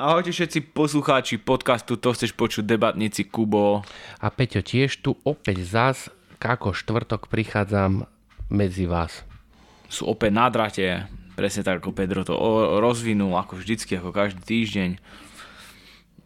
Ahojte 0.00 0.32
všetci 0.32 0.72
poslucháči 0.72 1.36
podcastu 1.36 2.00
To 2.00 2.16
chceš 2.16 2.32
počuť 2.32 2.64
debatníci 2.64 3.28
Kubo. 3.28 3.84
A 4.16 4.32
Peťo 4.32 4.64
tiež 4.64 5.04
tu 5.04 5.20
opäť 5.28 5.60
zás, 5.60 6.08
ako 6.40 6.72
štvrtok 6.72 7.28
prichádzam 7.28 8.08
medzi 8.48 8.88
vás. 8.88 9.28
Sú 9.92 10.08
opäť 10.08 10.32
na 10.32 10.48
drate, 10.48 11.04
presne 11.36 11.68
tak 11.68 11.84
ako 11.84 11.92
Pedro 11.92 12.24
to 12.24 12.32
rozvinul, 12.80 13.36
ako 13.36 13.60
vždycky, 13.60 14.00
ako 14.00 14.08
každý 14.16 14.40
týždeň. 14.40 14.96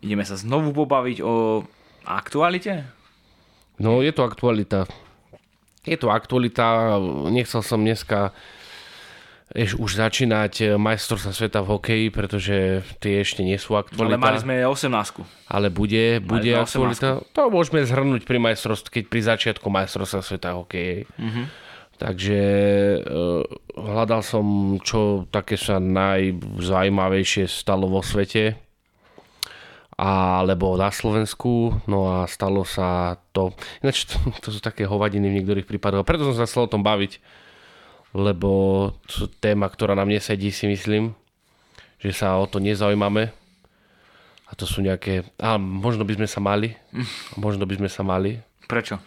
Ideme 0.06 0.22
sa 0.22 0.38
znovu 0.38 0.70
pobaviť 0.70 1.18
o 1.26 1.66
aktualite? 2.06 2.86
No 3.82 4.06
je 4.06 4.14
to 4.14 4.22
aktualita. 4.22 4.86
Je 5.82 5.98
to 5.98 6.14
aktualita, 6.14 6.94
nechcel 7.26 7.58
som 7.58 7.82
dneska 7.82 8.30
Eš, 9.52 9.76
už 9.76 10.00
začínať 10.00 10.54
eh, 10.64 10.68
majstrovstva 10.80 11.36
sveta 11.36 11.60
v 11.60 11.68
hokeji, 11.76 12.06
pretože 12.08 12.80
tie 13.04 13.20
ešte 13.20 13.44
nie 13.44 13.60
sú 13.60 13.76
aktualita. 13.76 14.16
Ale 14.16 14.24
mali 14.24 14.38
sme 14.40 14.54
18. 14.64 14.88
Ale 15.52 15.68
bude, 15.68 16.24
bude 16.24 16.48
aktualita. 16.56 17.20
To 17.36 17.52
môžeme 17.52 17.84
zhrnúť 17.84 18.24
pri 18.24 18.40
majstrovstve, 18.40 18.88
keď 18.88 19.04
pri 19.12 19.20
začiatku 19.20 19.66
majstrovstva 19.68 20.24
sveta 20.24 20.56
hokeji. 20.56 21.04
Mm-hmm. 21.20 21.46
Takže 21.94 22.40
uh, 23.06 23.46
hľadal 23.78 24.26
som, 24.26 24.76
čo 24.82 25.30
také 25.30 25.54
sa 25.54 25.78
najzaujímavejšie 25.78 27.46
stalo 27.46 27.86
vo 27.86 28.02
svete 28.02 28.58
alebo 29.94 30.74
na 30.74 30.90
Slovensku, 30.90 31.78
no 31.86 32.10
a 32.10 32.26
stalo 32.26 32.66
sa 32.66 33.14
to, 33.30 33.54
ináč 33.78 34.10
to, 34.10 34.18
to 34.42 34.48
sú 34.50 34.58
také 34.58 34.90
hovadiny 34.90 35.30
v 35.30 35.36
niektorých 35.40 35.66
prípadoch, 35.70 36.02
preto 36.02 36.26
som 36.26 36.34
sa 36.34 36.50
chcel 36.50 36.66
o 36.66 36.72
tom 36.72 36.82
baviť, 36.82 37.22
lebo 38.14 38.50
to 39.10 39.26
téma, 39.42 39.66
ktorá 39.66 39.98
nám 39.98 40.06
nesedí, 40.06 40.54
si 40.54 40.70
myslím, 40.70 41.18
že 41.98 42.14
sa 42.14 42.38
o 42.38 42.46
to 42.46 42.62
nezaujímame. 42.62 43.34
A 44.46 44.52
to 44.54 44.70
sú 44.70 44.86
nejaké... 44.86 45.26
A 45.42 45.58
možno 45.58 46.06
by 46.06 46.14
sme 46.14 46.28
sa 46.30 46.38
mali. 46.38 46.78
Možno 47.34 47.66
by 47.66 47.74
sme 47.74 47.90
sa 47.90 48.06
mali. 48.06 48.38
Prečo? 48.70 49.02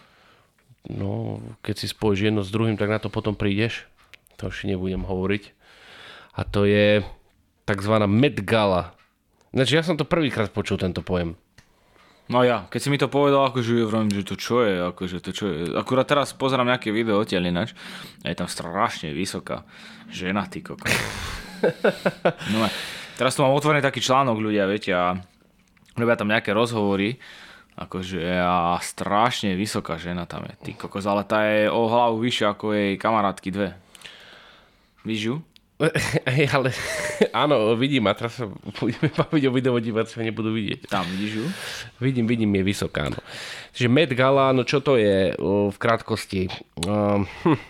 No, 0.92 1.40
keď 1.64 1.74
si 1.80 1.86
spojíš 1.88 2.28
jedno 2.28 2.44
s 2.44 2.52
druhým, 2.52 2.76
tak 2.76 2.92
na 2.92 3.00
to 3.00 3.08
potom 3.08 3.32
prídeš. 3.32 3.88
To 4.36 4.52
už 4.52 4.68
nebudem 4.68 5.08
hovoriť. 5.08 5.56
A 6.36 6.44
to 6.44 6.68
je 6.68 7.00
takzvaná 7.64 8.04
Met 8.04 8.44
Gala. 8.44 8.92
Znači, 9.56 9.80
ja 9.80 9.82
som 9.82 9.96
to 9.96 10.04
prvýkrát 10.04 10.52
počul, 10.52 10.76
tento 10.76 11.00
pojem. 11.00 11.32
No 12.28 12.44
ja, 12.44 12.68
keď 12.68 12.80
si 12.80 12.88
mi 12.92 13.00
to 13.00 13.08
povedal, 13.08 13.48
akože 13.48 13.88
vravím, 13.88 14.12
že 14.12 14.28
to 14.28 14.36
čo 14.36 14.60
je, 14.60 14.76
akože 14.92 15.18
to 15.24 15.30
čo 15.32 15.44
je. 15.48 15.56
Akurát 15.72 16.04
teraz 16.04 16.36
pozerám 16.36 16.68
nejaké 16.68 16.92
video 16.92 17.16
odtiaľ 17.16 17.48
ináč 17.48 17.72
a 18.20 18.28
je 18.28 18.36
tam 18.36 18.44
strašne 18.44 19.16
vysoká 19.16 19.64
žena, 20.12 20.44
ty 20.44 20.60
koko. 20.60 20.84
No, 22.54 22.62
teraz 23.18 23.34
tu 23.34 23.42
mám 23.42 23.50
otvorený 23.50 23.82
taký 23.82 23.98
článok 23.98 24.38
ľudia, 24.38 24.70
viete, 24.70 24.94
a 24.94 25.18
robia 25.98 26.14
tam 26.14 26.30
nejaké 26.30 26.54
rozhovory, 26.54 27.18
akože 27.74 28.22
a 28.38 28.78
strašne 28.78 29.58
vysoká 29.58 29.98
žena 29.98 30.22
tam 30.22 30.46
je, 30.46 30.54
ty 30.62 30.70
kokos, 30.78 31.02
ale 31.02 31.26
tá 31.26 31.42
je 31.50 31.66
o 31.66 31.90
hlavu 31.90 32.22
vyššia 32.22 32.54
ako 32.54 32.78
jej 32.78 32.94
kamarátky 32.94 33.48
dve. 33.50 33.74
Víš 35.02 35.20
ju? 35.26 35.34
Hej, 36.34 36.50
ale 36.50 36.74
áno, 37.46 37.78
vidím 37.78 38.10
a 38.10 38.14
teraz 38.14 38.42
sa 38.42 38.50
budeme 38.82 39.14
baviť 39.14 39.42
o 39.46 39.54
video, 39.54 39.78
diváci 39.78 40.18
ho 40.18 40.26
nebudú 40.26 40.50
vidieť. 40.50 40.90
Tam, 40.90 41.06
vidíš 41.06 41.32
ju? 41.38 41.46
Vidím, 42.02 42.26
vidím, 42.26 42.50
je 42.58 42.62
vysoká, 42.66 43.06
no. 43.06 43.18
Čiže 43.70 43.86
Met 43.86 44.10
Gala, 44.10 44.50
no 44.50 44.66
čo 44.66 44.82
to 44.82 44.98
je 44.98 45.38
v 45.38 45.76
krátkosti? 45.78 46.50
Um, 46.82 47.26
hm. 47.46 47.58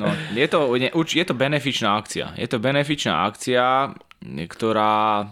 No, 0.00 0.08
je 0.32 0.48
to, 0.48 0.74
je 0.80 1.24
to 1.28 1.34
benefičná 1.36 1.94
akcia. 2.00 2.32
Je 2.40 2.48
to 2.48 2.56
benefičná 2.56 3.28
akcia, 3.28 3.94
ktorá 4.24 5.28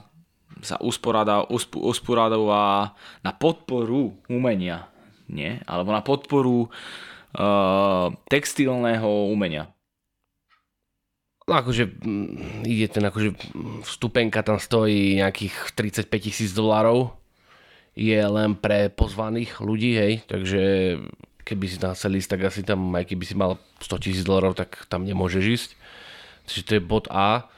sa 0.61 0.77
usporáda, 0.79 1.49
usporádová 1.75 2.93
na 3.25 3.33
podporu 3.33 4.13
umenia, 4.29 4.93
nie? 5.27 5.57
Alebo 5.65 5.91
na 5.91 6.05
podporu 6.05 6.69
uh, 6.69 7.10
textilného 8.27 9.31
umenia. 9.31 9.71
Akože 11.51 11.91
mm, 11.91 12.63
ide 12.63 12.87
ten 12.87 13.03
akože 13.03 13.35
vstupenka 13.83 14.43
tam 14.47 14.63
stojí 14.63 15.19
nejakých 15.19 15.75
35 15.75 16.07
tisíc 16.23 16.51
dolárov. 16.55 17.11
Je 17.99 18.19
len 18.19 18.55
pre 18.55 18.87
pozvaných 18.87 19.59
ľudí, 19.59 19.99
hej, 19.99 20.23
takže 20.31 20.63
keby 21.43 21.65
si 21.67 21.83
tam 21.83 21.99
chcel 21.99 22.23
ísť, 22.23 22.31
tak 22.31 22.41
asi 22.47 22.63
tam, 22.63 22.95
aj 22.95 23.11
keby 23.11 23.25
si 23.27 23.35
mal 23.35 23.59
100 23.83 23.99
tisíc 23.99 24.23
dolárov, 24.23 24.55
tak 24.55 24.87
tam 24.87 25.03
nemôžeš 25.03 25.45
ísť. 25.45 25.71
Takže 26.47 26.63
to 26.63 26.73
je 26.79 26.83
bod 26.83 27.07
A. 27.11 27.51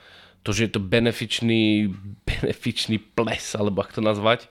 To, 0.42 0.50
že 0.50 0.66
je 0.66 0.72
to 0.74 0.80
benefičný, 0.80 1.92
benefičný 2.28 2.96
ples, 2.96 3.52
alebo 3.52 3.84
ako 3.84 4.00
to 4.00 4.02
nazvať, 4.02 4.48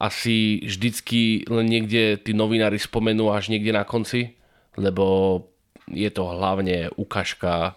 asi 0.00 0.64
vždycky 0.64 1.44
len 1.44 1.68
niekde 1.68 2.16
tí 2.16 2.32
novinári 2.32 2.80
spomenú 2.80 3.28
až 3.28 3.52
niekde 3.52 3.76
na 3.76 3.84
konci, 3.84 4.39
lebo 4.78 5.46
je 5.90 6.10
to 6.10 6.30
hlavne 6.30 6.90
ukážka 6.94 7.74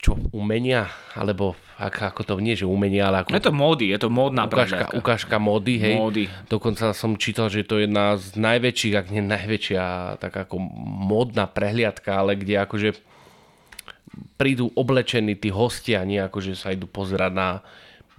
čo, 0.00 0.16
umenia? 0.32 0.88
Alebo 1.12 1.52
ako, 1.76 2.00
ako 2.12 2.20
to 2.24 2.32
nie, 2.40 2.56
že 2.56 2.64
umenia, 2.64 3.12
ale 3.12 3.24
ako... 3.24 3.36
Je 3.36 3.44
to 3.44 3.52
módy, 3.52 3.92
je 3.92 4.00
to 4.00 4.08
módna 4.08 4.48
ukážka, 4.48 4.88
prehľadka. 4.88 4.96
ukážka 4.96 5.36
módy, 5.36 5.74
hej. 5.76 5.94
Módy. 6.00 6.24
Dokonca 6.48 6.96
som 6.96 7.20
čítal, 7.20 7.52
že 7.52 7.68
to 7.68 7.76
je 7.76 7.84
jedna 7.84 8.16
z 8.16 8.32
najväčších, 8.36 8.94
ak 8.96 9.06
nie 9.12 9.20
najväčšia, 9.24 9.84
tak 10.20 10.32
ako 10.32 10.56
módna 11.04 11.44
prehliadka, 11.44 12.16
ale 12.16 12.40
kde 12.40 12.64
akože 12.64 12.88
prídu 14.40 14.72
oblečení 14.72 15.36
tí 15.36 15.52
hostia, 15.52 16.00
nie 16.08 16.18
akože 16.20 16.56
sa 16.56 16.72
idú 16.72 16.88
pozerať 16.88 17.32
na 17.36 17.48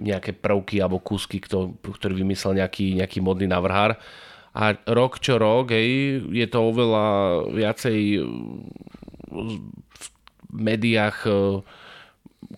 nejaké 0.01 0.33
prvky 0.33 0.81
alebo 0.81 1.01
kúsky, 1.01 1.37
ktorý 1.41 2.13
vymyslel 2.13 2.57
nejaký, 2.61 2.97
nejaký 3.01 3.21
modný 3.21 3.45
navrhár. 3.49 3.97
A 4.51 4.75
rok 4.91 5.23
čo 5.23 5.39
rok, 5.39 5.71
hej, 5.71 6.19
je 6.27 6.47
to 6.51 6.59
oveľa 6.59 7.07
viacej 7.55 7.99
v 9.31 9.53
médiách 10.51 11.17
e, 11.23 11.31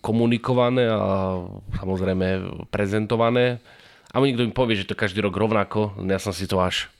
komunikované 0.02 0.90
a 0.90 1.38
samozrejme 1.78 2.26
prezentované. 2.74 3.62
A 4.10 4.18
nikto 4.18 4.42
mi 4.42 4.50
povie, 4.50 4.74
že 4.78 4.90
to 4.90 4.98
každý 4.98 5.22
rok 5.22 5.38
rovnako, 5.38 5.94
ja 6.02 6.18
som 6.18 6.34
si 6.34 6.50
to 6.50 6.58
až 6.58 6.90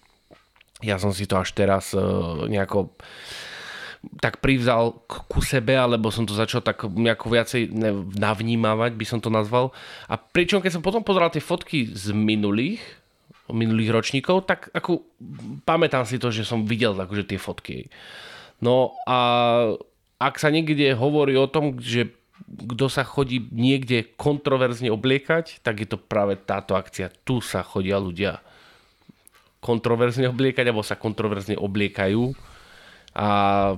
ja 0.84 1.00
som 1.00 1.16
si 1.16 1.24
to 1.24 1.40
až 1.40 1.56
teraz 1.56 1.96
e, 1.96 2.00
nejako 2.50 2.92
tak 4.20 4.44
privzal 4.44 5.00
ku 5.08 5.40
sebe, 5.40 5.72
alebo 5.72 6.12
som 6.12 6.28
to 6.28 6.36
začal 6.36 6.60
tak 6.60 6.84
nejako 6.84 7.32
viacej 7.32 7.72
navnímavať, 8.20 8.92
by 8.92 9.06
som 9.08 9.16
to 9.16 9.32
nazval. 9.32 9.72
A 10.12 10.20
pričom, 10.20 10.60
keď 10.60 10.76
som 10.76 10.84
potom 10.84 11.00
pozeral 11.00 11.32
tie 11.32 11.40
fotky 11.40 11.88
z 11.88 12.12
minulých, 12.12 12.84
minulých 13.52 13.92
ročníkov, 13.92 14.48
tak 14.48 14.72
ako 14.72 15.04
pamätám 15.68 16.08
si 16.08 16.16
to, 16.16 16.32
že 16.32 16.48
som 16.48 16.64
videl 16.64 16.96
akože 16.96 17.28
tie 17.28 17.36
fotky. 17.36 17.92
No 18.64 18.96
a 19.04 19.18
ak 20.16 20.34
sa 20.40 20.48
niekde 20.48 20.96
hovorí 20.96 21.36
o 21.36 21.50
tom, 21.50 21.76
že 21.76 22.14
kto 22.44 22.88
sa 22.88 23.04
chodí 23.04 23.44
niekde 23.52 24.16
kontroverzne 24.16 24.88
obliekať, 24.88 25.60
tak 25.60 25.84
je 25.84 25.88
to 25.90 26.00
práve 26.00 26.40
táto 26.40 26.74
akcia. 26.74 27.12
Tu 27.28 27.44
sa 27.44 27.60
chodia 27.60 28.00
ľudia 28.00 28.40
kontroverzne 29.64 30.28
obliekať, 30.28 30.64
alebo 30.68 30.84
sa 30.84 31.00
kontroverzne 31.00 31.56
obliekajú 31.56 32.36
a 33.14 33.28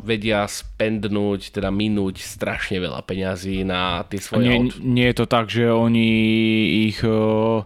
vedia 0.00 0.48
spendnúť, 0.48 1.52
teda 1.52 1.68
minúť 1.68 2.24
strašne 2.24 2.80
veľa 2.80 3.04
peňazí 3.04 3.68
na 3.68 4.00
tie 4.08 4.16
svoje 4.16 4.48
nie, 4.48 4.72
nie 4.80 5.06
je 5.12 5.16
to 5.20 5.26
tak, 5.28 5.52
že 5.52 5.68
oni 5.68 6.08
ich 6.88 7.04
uh, 7.04 7.60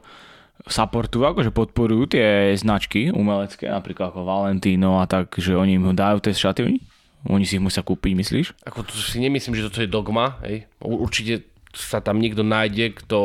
supportujú, 0.68 1.24
akože 1.24 1.50
podporujú 1.54 2.16
tie 2.16 2.52
značky 2.56 3.08
umelecké, 3.08 3.70
napríklad 3.70 4.12
ako 4.12 4.26
Valentino 4.26 5.00
a 5.00 5.08
tak, 5.08 5.32
že 5.40 5.56
oni 5.56 5.80
im 5.80 5.96
dajú 5.96 6.20
tie 6.20 6.36
šaty? 6.36 6.80
Oni 7.28 7.44
si 7.44 7.60
ich 7.60 7.64
musia 7.64 7.84
kúpiť, 7.84 8.12
myslíš? 8.16 8.46
Ako 8.64 8.84
to 8.84 8.96
si 8.96 9.20
nemyslím, 9.20 9.52
že 9.52 9.68
toto 9.68 9.84
je 9.84 9.92
dogma. 9.92 10.40
Hej. 10.40 10.64
Určite 10.80 11.44
sa 11.76 12.00
tam 12.00 12.16
niekto 12.16 12.40
nájde, 12.40 12.96
kto 12.96 13.20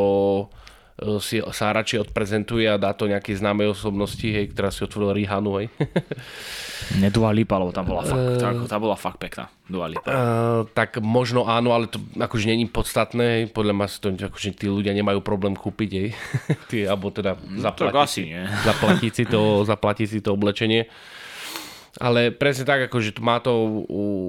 si 1.20 1.44
sa 1.52 1.76
radšej 1.76 2.08
odprezentuje 2.08 2.64
a 2.64 2.80
dá 2.80 2.96
to 2.96 3.04
nejakej 3.04 3.44
známej 3.44 3.76
osobnosti, 3.76 4.24
hej, 4.24 4.48
ktorá 4.56 4.72
si 4.72 4.80
otvorila 4.80 5.12
Rihanu, 5.12 5.60
hej. 5.60 5.68
Ne 7.00 7.08
Dua 7.08 7.32
Lipa, 7.32 7.56
lebo 7.56 7.72
tam 7.72 7.88
bola 7.88 8.04
fakt, 8.04 8.24
tá, 8.38 8.48
tá 8.68 8.76
bola 8.80 8.96
fakt 8.96 9.18
pekná, 9.20 9.52
Dua 9.68 9.92
Lipa. 9.92 10.08
Uh, 10.08 10.14
tak 10.72 10.96
možno 11.04 11.44
áno, 11.44 11.76
ale 11.76 11.88
to 11.90 12.00
akože 12.16 12.48
není 12.48 12.64
podstatné, 12.64 13.24
hej. 13.24 13.44
podľa 13.52 13.74
mňa 13.76 13.86
si 13.92 13.98
to, 14.00 14.08
akože 14.12 14.56
tí 14.56 14.66
ľudia 14.72 14.96
nemajú 14.96 15.20
problém 15.20 15.52
kúpiť, 15.52 15.90
hej. 15.92 16.08
Tí, 16.72 16.88
alebo 16.88 17.12
teda 17.12 17.36
zaplatiť, 17.36 17.92
no, 17.92 18.00
asi, 18.00 18.20
nie. 18.32 18.42
zaplatiť, 18.68 19.12
si 19.12 19.24
to, 19.28 19.68
zaplatiť 19.68 20.08
si 20.08 20.18
to 20.24 20.32
oblečenie. 20.32 20.88
Ale 21.96 22.28
presne 22.28 22.68
tak, 22.68 22.88
akože 22.92 23.16
má 23.24 23.40
to, 23.40 23.84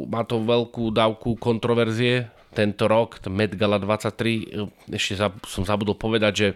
má 0.08 0.24
to 0.24 0.40
veľkú 0.40 0.92
dávku 0.92 1.36
kontroverzie 1.36 2.32
tento 2.58 2.90
rok, 2.90 3.22
Met 3.30 3.54
Gala 3.54 3.78
23, 3.78 4.90
ešte 4.90 5.14
som 5.46 5.62
zabudol 5.62 5.94
povedať, 5.94 6.34
že 6.34 6.48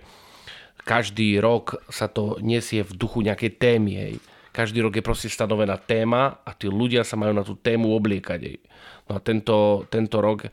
každý 0.81 1.37
rok 1.37 1.77
sa 1.93 2.09
to 2.09 2.41
nesie 2.41 2.81
v 2.81 2.97
duchu 2.97 3.21
nejakej 3.21 3.61
témy, 3.61 3.91
hej. 3.93 4.13
Každý 4.49 4.81
rok 4.81 4.97
je 4.97 5.05
proste 5.05 5.29
stanovená 5.29 5.77
téma 5.77 6.41
a 6.41 6.57
tí 6.57 6.65
ľudia 6.65 7.05
sa 7.05 7.13
majú 7.21 7.37
na 7.37 7.45
tú 7.45 7.53
tému 7.53 7.93
obliekať, 7.93 8.39
hej. 8.41 8.57
No 9.05 9.15
a 9.15 9.19
tento, 9.21 9.85
tento 9.93 10.17
rok 10.17 10.49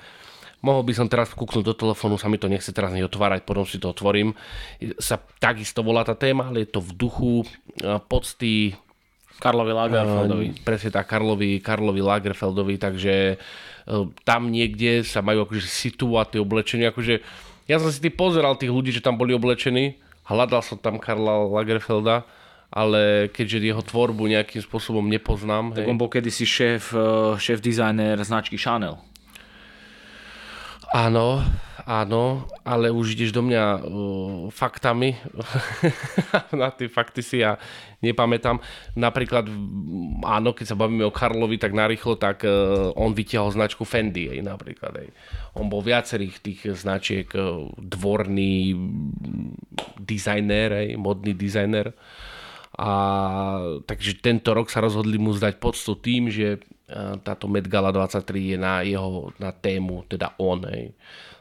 mohol 0.61 0.85
by 0.85 0.93
som 0.93 1.09
teraz 1.09 1.33
kúknúť 1.33 1.65
do 1.65 1.75
telefónu, 1.75 2.21
sa 2.21 2.29
mi 2.29 2.37
to 2.37 2.53
nechce 2.53 2.69
teraz 2.77 2.93
neotvárať, 2.93 3.49
potom 3.49 3.65
si 3.65 3.81
to 3.81 3.89
otvorím. 3.89 4.37
Sa 5.01 5.17
takisto 5.41 5.81
volá 5.81 6.05
tá 6.05 6.13
téma, 6.13 6.53
ale 6.53 6.69
je 6.69 6.77
to 6.77 6.81
v 6.85 6.93
duchu 6.93 7.33
uh, 7.41 7.97
pocty 8.05 8.77
Karlovi 9.39 9.73
Lagerfeldovi. 9.73 10.47
Uh, 10.51 10.55
presne 10.67 10.91
tak, 10.91 11.07
Karlovi, 11.07 11.63
Karlovi 11.63 12.03
Lagerfeldovi, 12.03 12.75
takže 12.77 13.39
uh, 13.39 14.11
tam 14.27 14.51
niekde 14.51 15.07
sa 15.07 15.23
majú 15.23 15.47
akože 15.47 15.63
situovať 15.65 16.27
tie 16.37 16.41
oblečenia, 16.43 16.91
akože 16.91 17.23
ja 17.71 17.77
som 17.79 17.89
si 17.93 18.03
ty 18.03 18.11
pozeral 18.11 18.59
tých 18.59 18.73
ľudí, 18.73 18.91
že 18.91 19.05
tam 19.05 19.21
boli 19.21 19.37
oblečení, 19.37 20.01
hľadal 20.27 20.65
som 20.65 20.81
tam 20.81 20.99
Karla 20.99 21.47
Lagerfelda, 21.47 22.25
ale 22.69 23.33
keďže 23.33 23.65
jeho 23.65 23.81
tvorbu 23.81 24.29
nejakým 24.29 24.61
spôsobom 24.61 25.05
nepoznám. 25.09 25.73
Tak 25.73 25.85
hej. 25.85 25.89
on 25.89 25.97
bol 25.97 26.13
kedysi 26.13 26.45
šéf, 26.45 26.93
šéf 27.41 27.65
dizajner 27.65 28.21
značky 28.21 28.61
Chanel. 28.61 29.01
Áno, 30.93 31.45
áno, 31.89 32.45
ale 32.69 32.93
už 32.93 33.17
ideš 33.17 33.33
do 33.33 33.41
mňa 33.41 33.65
uh, 33.81 33.81
faktami. 34.53 35.17
Na 36.61 36.69
tie 36.69 36.93
fakty 36.93 37.25
si 37.25 37.41
ja 37.41 37.57
nepamätám. 38.05 38.61
Napríklad, 38.93 39.49
áno, 40.21 40.53
keď 40.53 40.67
sa 40.69 40.77
bavíme 40.77 41.09
o 41.09 41.15
Karlovi 41.15 41.57
tak 41.57 41.73
narýchlo, 41.73 42.21
tak 42.21 42.45
uh, 42.45 42.93
on 42.93 43.17
vytiahol 43.17 43.49
značku 43.57 43.89
Fendi, 43.89 44.29
aj, 44.29 44.45
napríklad. 44.45 44.93
Aj. 45.01 45.09
On 45.57 45.73
bol 45.73 45.81
viacerých 45.81 46.37
tých 46.45 46.61
značiek 46.77 47.25
uh, 47.33 47.73
dvorný 47.81 48.77
dizajner, 49.97 50.69
aj, 50.85 50.89
modný 51.01 51.33
dizajner. 51.33 51.97
A 52.79 52.93
takže 53.89 54.21
tento 54.21 54.53
rok 54.53 54.69
sa 54.69 54.85
rozhodli 54.85 55.17
mu 55.17 55.33
zdať 55.35 55.59
poctu 55.59 55.99
tým, 55.99 56.31
že 56.31 56.63
táto 57.27 57.51
Met 57.51 57.69
Gala 57.69 57.93
23 57.93 58.55
je 58.55 58.57
na 58.57 58.81
jeho 58.81 59.35
na 59.37 59.53
tému, 59.53 60.09
teda 60.09 60.39
on. 60.41 60.65
Hej. 60.65 60.97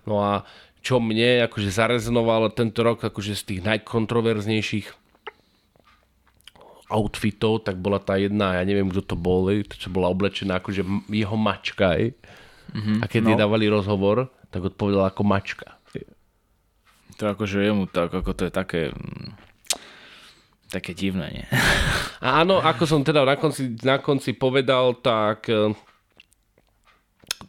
No 0.07 0.24
a 0.24 0.48
čo 0.80 1.04
mne 1.04 1.44
akože 1.51 1.68
zarezonovalo 1.68 2.56
tento 2.56 2.80
rok 2.80 3.04
akože 3.04 3.36
z 3.36 3.44
tých 3.44 3.62
najkontroverznejších 3.68 4.88
outfitov, 6.88 7.68
tak 7.68 7.75
bola 7.83 8.00
tá 8.00 8.15
jedna, 8.15 8.56
ja 8.56 8.63
neviem, 8.63 8.88
kto 8.88 9.04
to 9.04 9.15
bol, 9.19 9.51
to, 9.51 9.75
čo 9.75 9.92
bola 9.92 10.07
oblečená 10.07 10.63
akože 10.63 10.88
jeho 11.12 11.36
mačka. 11.36 12.00
Hej. 12.00 12.15
Mm-hmm, 12.71 12.98
a 13.04 13.06
keď 13.12 13.19
no. 13.19 13.27
jej 13.27 13.38
dávali 13.44 13.65
rozhovor, 13.68 14.31
tak 14.48 14.71
odpovedala 14.71 15.12
ako 15.12 15.24
mačka. 15.27 15.75
To 17.18 17.33
akože 17.33 17.65
jemu 17.65 17.89
tak, 17.89 18.13
ako 18.13 18.31
to 18.31 18.45
je 18.45 18.54
také 18.54 18.81
mm, 18.94 19.33
také 20.69 20.94
divné, 20.94 21.27
nie? 21.33 21.48
A 22.21 22.45
áno, 22.45 22.62
ako 22.62 22.83
som 22.86 23.01
teda 23.01 23.25
na 23.25 23.36
konci, 23.39 23.74
na 23.81 23.98
konci 23.98 24.38
povedal, 24.38 25.01
tak 25.01 25.50
eh, 25.50 25.74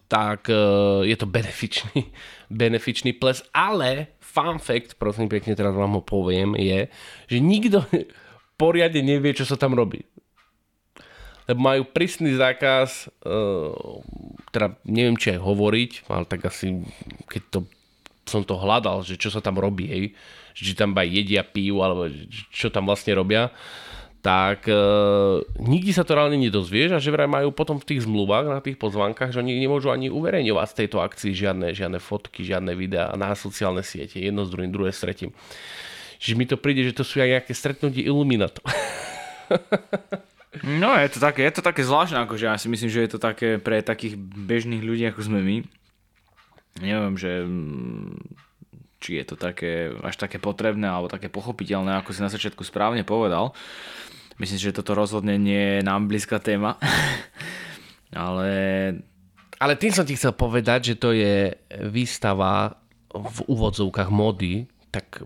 tak 0.09 0.49
eh, 0.49 0.57
je 1.07 1.17
to 1.17 1.29
benefičný, 1.29 2.11
benefičný 2.51 3.15
ples, 3.15 3.45
ale 3.53 4.17
fun 4.25 4.57
fact, 4.59 4.97
prosím 4.97 5.29
pekne, 5.29 5.55
teraz 5.55 5.77
vám 5.77 6.01
ho 6.01 6.03
poviem, 6.03 6.57
je, 6.57 6.89
že 7.29 7.39
nikto 7.39 7.85
poriadne 8.61 9.05
nevie, 9.05 9.37
čo 9.37 9.45
sa 9.45 9.55
tam 9.55 9.77
robí. 9.77 10.03
Lebo 11.49 11.65
majú 11.65 11.89
prísny 11.89 12.35
zákaz, 12.37 13.13
eh, 13.25 13.73
teda 14.51 14.81
neviem, 14.89 15.21
či 15.21 15.37
aj 15.37 15.41
hovoriť, 15.45 15.93
ale 16.09 16.25
tak 16.27 16.49
asi, 16.49 16.83
keď 17.29 17.43
to 17.53 17.61
som 18.29 18.45
to 18.45 18.61
hľadal, 18.61 19.01
že 19.01 19.17
čo 19.17 19.33
sa 19.33 19.41
tam 19.41 19.57
robí, 19.57 19.89
hej, 19.89 20.05
či 20.53 20.77
tam 20.77 20.93
aj 20.93 21.09
jedia, 21.09 21.41
pijú, 21.41 21.81
alebo 21.81 22.13
čo 22.53 22.69
tam 22.69 22.85
vlastne 22.85 23.17
robia, 23.17 23.49
tak 24.19 24.67
e, 24.67 24.75
nikdy 25.63 25.95
sa 25.95 26.03
to 26.03 26.19
reálne 26.19 26.35
nedozvieš 26.35 26.99
a 26.99 27.03
že 27.03 27.15
vraj 27.15 27.31
majú 27.31 27.55
potom 27.55 27.79
v 27.79 27.87
tých 27.87 28.03
zmluvách, 28.03 28.51
na 28.51 28.59
tých 28.59 28.75
pozvánkach, 28.75 29.31
že 29.31 29.39
oni 29.39 29.55
nemôžu 29.57 29.95
ani 29.95 30.11
uverejňovať 30.11 30.67
z 30.75 30.79
tejto 30.85 30.99
akcii 30.99 31.33
žiadne, 31.35 31.71
žiadne 31.71 32.03
fotky, 32.03 32.43
žiadne 32.43 32.75
videá 32.75 33.15
na 33.15 33.33
sociálne 33.39 33.87
siete, 33.87 34.19
jedno 34.19 34.43
s 34.43 34.51
druhým, 34.51 34.75
druhé 34.75 34.91
s 34.91 35.01
tretím. 35.01 35.31
Čiže 36.19 36.35
mi 36.35 36.51
to 36.51 36.59
príde, 36.59 36.83
že 36.83 36.99
to 36.99 37.07
sú 37.07 37.23
aj 37.23 37.39
nejaké 37.39 37.53
stretnutie 37.55 38.03
iluminatov. 38.03 38.67
No, 40.65 40.97
je 40.97 41.13
to 41.13 41.21
také, 41.21 41.45
je 41.45 41.61
to 41.61 41.63
také 41.63 41.85
zvláštne, 41.85 42.25
akože 42.25 42.49
ja 42.49 42.57
si 42.57 42.73
myslím, 42.73 42.91
že 42.91 43.05
je 43.05 43.11
to 43.15 43.21
také 43.21 43.61
pre 43.61 43.85
takých 43.85 44.17
bežných 44.19 44.81
ľudí, 44.81 45.05
ako 45.07 45.21
sme 45.21 45.45
my. 45.45 45.57
Neviem, 46.81 47.15
že 47.21 47.45
či 48.99 49.23
je 49.23 49.25
to 49.31 49.37
také, 49.39 49.95
až 50.03 50.19
také 50.19 50.43
potrebné 50.43 50.91
alebo 50.91 51.07
také 51.07 51.31
pochopiteľné, 51.31 51.99
ako 51.99 52.11
si 52.11 52.21
na 52.23 52.31
začiatku 52.31 52.67
správne 52.67 53.07
povedal. 53.07 53.55
Myslím, 54.39 54.71
že 54.71 54.77
toto 54.79 54.95
rozhodne 54.95 55.35
nie 55.39 55.79
je 55.79 55.81
nám 55.83 56.07
blízka 56.07 56.39
téma. 56.39 56.79
Ale... 58.15 58.51
Ale 59.59 59.75
tým 59.75 59.91
som 59.91 60.07
ti 60.07 60.15
chcel 60.15 60.39
povedať, 60.39 60.95
že 60.95 61.03
to 61.03 61.11
je 61.11 61.51
výstava 61.91 62.79
v 63.11 63.39
úvodzovkách 63.51 64.07
mody, 64.07 64.71
tak 64.95 65.19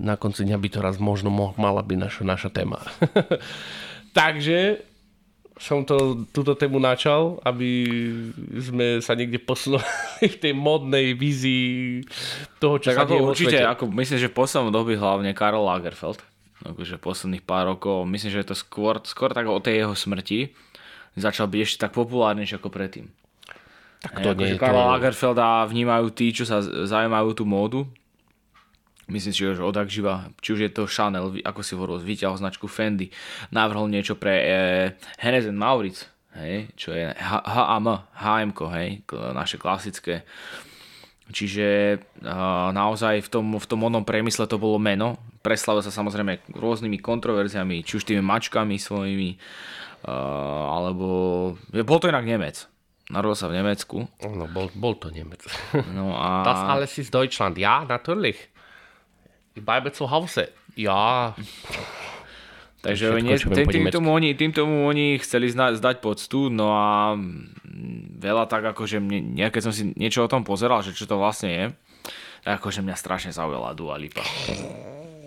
na 0.00 0.16
konci 0.16 0.48
dňa 0.48 0.56
by 0.56 0.68
to 0.72 0.78
raz 0.80 0.96
možno 0.96 1.28
mala 1.60 1.84
byť 1.84 1.98
naša, 2.00 2.22
naša 2.24 2.48
téma. 2.48 2.80
Takže 4.16 4.80
som 5.56 5.88
to, 5.88 6.28
túto 6.36 6.52
tému 6.52 6.76
načal, 6.76 7.40
aby 7.40 7.88
sme 8.60 9.00
sa 9.00 9.16
niekde 9.16 9.40
posunuli 9.40 9.84
v 10.34 10.36
tej 10.36 10.52
modnej 10.52 11.16
vízii 11.16 12.04
toho, 12.60 12.76
čo 12.76 12.92
tak 12.92 12.96
sa 12.96 13.02
ako 13.08 13.14
určite, 13.32 13.58
ako 13.64 13.88
myslím, 13.96 14.18
že 14.20 14.28
v 14.28 14.36
poslednom 14.36 14.68
doby 14.68 15.00
hlavne 15.00 15.32
Karl 15.32 15.64
Lagerfeld, 15.64 16.20
akože 16.60 17.00
posledných 17.00 17.44
pár 17.44 17.72
rokov, 17.72 18.04
myslím, 18.04 18.30
že 18.36 18.40
je 18.44 18.48
to 18.52 18.56
skôr, 18.56 19.00
skôr 19.08 19.32
tak 19.32 19.48
o 19.48 19.56
tej 19.56 19.84
jeho 19.84 19.96
smrti 19.96 20.52
začal 21.16 21.48
byť 21.48 21.60
ešte 21.64 21.88
tak 21.88 21.96
populárnejší 21.96 22.60
ako 22.60 22.68
predtým. 22.68 23.08
Tak 24.04 24.20
to 24.20 24.36
nie, 24.36 24.60
Karl 24.60 24.76
to... 24.76 24.88
Lagerfelda 24.92 25.64
vnímajú 25.64 26.12
tí, 26.12 26.36
čo 26.36 26.44
sa 26.44 26.60
zaujímajú 26.60 27.32
tú 27.32 27.48
módu, 27.48 27.88
myslím 29.06 29.32
si, 29.32 29.40
že 29.42 29.62
odak 29.62 29.86
živa, 29.90 30.30
či 30.42 30.54
už 30.54 30.60
je 30.66 30.70
to 30.70 30.90
Chanel, 30.90 31.34
ako 31.46 31.60
si 31.62 31.78
hovoril, 31.78 32.02
vyťahol 32.02 32.38
značku 32.38 32.66
Fendi, 32.66 33.10
navrhol 33.54 33.86
niečo 33.86 34.18
pre 34.18 34.34
e, 34.34 34.46
Hennes 35.22 35.46
Maurits, 35.50 36.10
hej, 36.36 36.70
čo 36.76 36.92
je 36.92 37.10
H&M, 37.14 37.86
H&M, 38.18 38.50
hej, 38.52 38.88
naše 39.32 39.56
klasické. 39.56 40.26
Čiže 41.26 41.98
uh, 42.22 42.70
naozaj 42.70 43.26
v 43.26 43.28
tom, 43.28 43.46
v 43.58 43.66
tom 43.66 43.82
modnom 43.82 44.06
priemysle 44.06 44.46
to 44.46 44.62
bolo 44.62 44.78
meno. 44.78 45.18
Preslavil 45.42 45.82
sa 45.82 45.90
samozrejme 45.90 46.54
rôznymi 46.54 47.02
kontroverziami, 47.02 47.82
či 47.82 47.98
už 47.98 48.06
tými 48.06 48.22
mačkami 48.22 48.78
svojimi, 48.78 49.34
uh, 50.06 50.64
alebo... 50.70 51.06
Bol 51.74 51.98
to 51.98 52.10
inak 52.14 52.22
Nemec. 52.22 52.70
Narodil 53.10 53.38
sa 53.38 53.50
v 53.50 53.58
Nemecku. 53.58 54.06
No, 54.22 54.46
bol, 54.50 54.70
bol 54.74 54.94
to 54.98 55.10
Nemec. 55.10 55.42
No 55.94 56.14
a... 56.18 56.46
Das 56.46 56.62
alles 56.62 56.94
ist 56.94 57.10
Deutschland. 57.10 57.58
Ja, 57.58 57.82
natürlich. 57.82 58.54
Ich 59.56 59.64
bleibe 59.64 59.88
zu 59.90 60.04
Hause. 60.06 60.52
Ja. 60.76 61.32
Takže 62.84 63.16
Všetko, 63.16 63.24
nie, 63.24 63.34
tým, 63.40 63.66
tým, 63.66 63.84
tomu 63.90 64.08
oni, 64.12 64.30
tým 64.36 64.52
tomu 64.52 64.86
oni 64.86 65.18
chceli 65.18 65.50
zna, 65.50 65.74
zdať 65.74 65.98
poctu, 65.98 66.52
no 66.52 66.70
a 66.76 67.16
veľa 68.20 68.46
tak 68.46 68.62
akože 68.76 69.02
mne, 69.02 69.48
keď 69.50 69.62
som 69.64 69.72
si 69.74 69.90
niečo 69.98 70.22
o 70.22 70.30
tom 70.30 70.46
pozeral, 70.46 70.86
že 70.86 70.94
čo 70.94 71.08
to 71.08 71.18
vlastne 71.18 71.50
je, 71.50 71.64
tak 72.46 72.62
akože 72.62 72.86
mňa 72.86 72.94
strašne 72.94 73.32
zaujala 73.34 73.74
Dua 73.74 73.98
Lipa. 73.98 74.22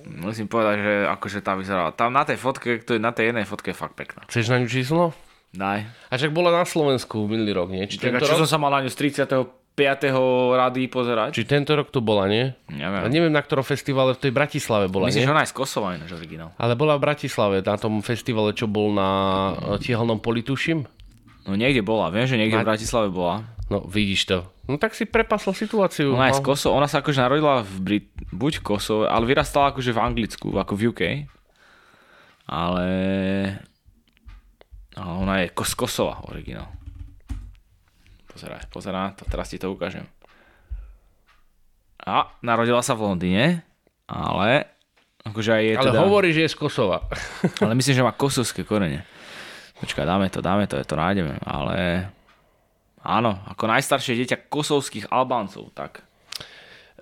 Musím 0.08 0.48
povedať, 0.48 0.78
že 0.80 0.94
akože 1.10 1.40
tá 1.44 1.58
vyzerala. 1.60 1.92
Tam 1.92 2.16
na 2.16 2.24
tej 2.24 2.40
fotke, 2.40 2.80
to 2.80 2.96
je, 2.96 3.00
na 3.02 3.12
tej 3.12 3.36
jednej 3.36 3.44
fotke 3.44 3.74
je 3.74 3.78
fakt 3.78 3.98
pekná. 4.00 4.24
Chceš 4.32 4.56
na 4.56 4.64
ňu 4.64 4.68
číslo? 4.72 5.04
Daj. 5.52 5.84
A 5.84 6.14
však 6.16 6.32
bola 6.32 6.54
na 6.54 6.64
Slovensku 6.64 7.26
minulý 7.26 7.58
rok, 7.58 7.74
nie? 7.74 7.84
Či 7.90 7.98
Čaká, 7.98 8.22
čo 8.22 8.38
rok? 8.38 8.46
som 8.46 8.50
sa 8.56 8.58
mal 8.62 8.70
na 8.70 8.86
ňu 8.86 8.90
z 8.94 9.26
30. 9.26 9.59
5. 9.80 10.12
rady 10.60 10.92
pozerať. 10.92 11.32
Či 11.32 11.48
tento 11.48 11.72
rok 11.72 11.88
tu 11.88 12.04
bola, 12.04 12.28
nie? 12.28 12.52
Neviem. 12.68 13.00
Ja 13.00 13.08
neviem, 13.08 13.32
na 13.32 13.40
ktorom 13.40 13.64
festivale 13.64 14.12
v 14.12 14.28
tej 14.28 14.32
Bratislave 14.36 14.92
bola, 14.92 15.08
Myslím, 15.08 15.24
nie? 15.24 15.28
že 15.32 15.34
ona 15.34 15.44
je 15.48 15.52
z 15.52 15.56
Kosova 15.56 15.96
ináč 15.96 16.12
originál. 16.12 16.52
Ale 16.60 16.76
bola 16.76 17.00
v 17.00 17.08
Bratislave, 17.08 17.64
na 17.64 17.80
tom 17.80 18.04
festivale, 18.04 18.52
čo 18.52 18.68
bol 18.68 18.92
na 18.92 19.10
Tiehlnom 19.80 20.20
poli, 20.20 20.44
tuším? 20.44 20.84
No 21.48 21.56
niekde 21.56 21.80
bola, 21.80 22.12
viem, 22.12 22.28
že 22.28 22.36
niekde 22.36 22.60
na... 22.60 22.68
v 22.68 22.70
Bratislave 22.76 23.08
bola. 23.08 23.48
No 23.72 23.88
vidíš 23.88 24.28
to. 24.28 24.38
No 24.68 24.78
tak 24.78 24.94
si 24.94 25.08
prepasol 25.08 25.56
situáciu. 25.56 26.14
Ona 26.14 26.30
je 26.30 26.38
z 26.38 26.44
no. 26.44 26.48
Kosova, 26.52 26.78
ona 26.78 26.90
sa 26.92 27.02
akože 27.02 27.24
narodila 27.24 27.64
v 27.64 27.76
Brit... 27.80 28.08
buď 28.30 28.62
v 28.62 28.64
Kosove, 28.66 29.06
ale 29.08 29.24
vyrastala 29.26 29.72
akože 29.72 29.96
v 29.96 30.00
Anglicku, 30.04 30.48
ako 30.58 30.74
v 30.76 30.82
UK. 30.92 31.02
Ale... 32.50 32.88
ale 34.98 35.12
ona 35.16 35.34
je 35.42 35.48
z 35.54 35.74
Kosova 35.78 36.22
originál. 36.28 36.70
Pozeraj, 38.40 38.72
pozeraj, 38.72 39.20
to 39.20 39.28
teraz 39.28 39.52
ti 39.52 39.60
to 39.60 39.68
ukážem. 39.68 40.08
A 42.00 42.32
narodila 42.40 42.80
sa 42.80 42.96
v 42.96 43.04
Londýne, 43.04 43.68
ale 44.08 44.64
akože 45.28 45.60
aj 45.60 45.64
je 45.68 45.74
ale 45.76 45.88
teda... 45.92 46.00
hovorí, 46.08 46.32
že 46.32 46.48
je 46.48 46.54
z 46.56 46.56
Kosova. 46.56 47.04
ale 47.68 47.76
myslím, 47.76 48.00
že 48.00 48.08
má 48.08 48.16
kosovské 48.16 48.64
korene. 48.64 49.04
Počkaj, 49.84 50.08
dáme 50.08 50.32
to, 50.32 50.40
dáme 50.40 50.72
to, 50.72 50.80
ja 50.80 50.88
to 50.88 50.96
nájdeme, 50.96 51.36
ale 51.44 52.08
áno, 53.04 53.44
ako 53.44 53.76
najstaršie 53.76 54.16
dieťa 54.24 54.48
kosovských 54.48 55.12
Albáncov, 55.12 55.76
tak. 55.76 56.08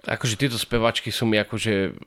akože 0.10 0.42
tieto 0.42 0.58
spevačky 0.58 1.14
sú 1.14 1.30
mi 1.30 1.38
akože... 1.38 2.02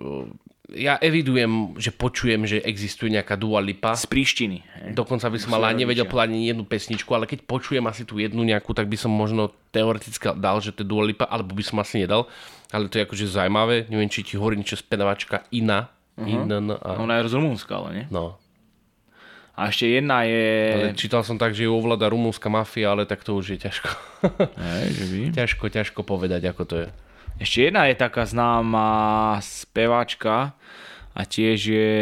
Ja 0.71 0.99
evidujem, 1.03 1.75
že 1.83 1.91
počujem, 1.91 2.47
že 2.47 2.63
existuje 2.63 3.11
nejaká 3.11 3.35
Dua 3.35 3.59
Lipa. 3.59 3.99
Z 3.99 4.07
Príštiny. 4.07 4.63
hej. 4.63 4.95
Dokonca 4.95 5.27
by 5.27 5.39
som 5.43 5.53
ale 5.59 5.75
nevedel 5.75 6.07
povedať 6.07 6.31
ani 6.31 6.47
jednu 6.47 6.63
pesničku, 6.63 7.11
ale 7.11 7.27
keď 7.27 7.43
počujem 7.43 7.83
asi 7.91 8.07
tú 8.07 8.23
jednu 8.23 8.47
nejakú, 8.47 8.71
tak 8.71 8.87
by 8.87 8.95
som 8.95 9.11
možno 9.11 9.51
teoreticky 9.75 10.31
dal, 10.39 10.63
že 10.63 10.71
to 10.71 10.87
je 10.87 10.91
Dua 10.91 11.03
Lipa, 11.03 11.27
alebo 11.27 11.59
by 11.59 11.65
som 11.67 11.83
asi 11.83 12.07
nedal. 12.07 12.31
Ale 12.71 12.87
to 12.87 13.03
je 13.03 13.07
akože 13.07 13.27
zaujímavé. 13.27 13.91
Neviem, 13.91 14.07
či 14.07 14.23
ti 14.23 14.39
hovorí 14.39 14.55
niečo 14.55 14.79
speváčka 14.79 15.43
Ina. 15.51 15.91
Uh-huh. 16.15 16.27
Inan, 16.27 16.79
a... 16.79 17.03
Ona 17.03 17.19
je 17.19 17.31
z 17.31 17.35
Rumúnska, 17.35 17.73
ale 17.75 17.89
nie? 17.91 18.05
No. 18.15 18.39
A 19.61 19.69
ešte 19.69 19.93
jedna 19.93 20.25
je... 20.25 20.73
Ale 20.73 20.97
čítal 20.97 21.21
som 21.21 21.37
tak, 21.37 21.53
že 21.53 21.69
ju 21.69 21.73
ovláda 21.77 22.09
rumúnska 22.09 22.49
mafia, 22.49 22.97
ale 22.97 23.05
tak 23.05 23.21
to 23.21 23.37
už 23.37 23.59
je 23.59 23.59
ťažko. 23.61 23.93
Hej, 24.57 24.87
že 24.97 25.05
by. 25.05 25.19
ťažko, 25.45 25.65
ťažko 25.69 26.01
povedať, 26.01 26.49
ako 26.49 26.63
to 26.65 26.77
je. 26.81 26.89
Ešte 27.41 27.73
jedna 27.73 27.89
je 27.89 27.97
taká 27.97 28.29
známa 28.29 28.89
speváčka 29.41 30.53
a 31.17 31.21
tiež 31.25 31.59
je 31.65 31.93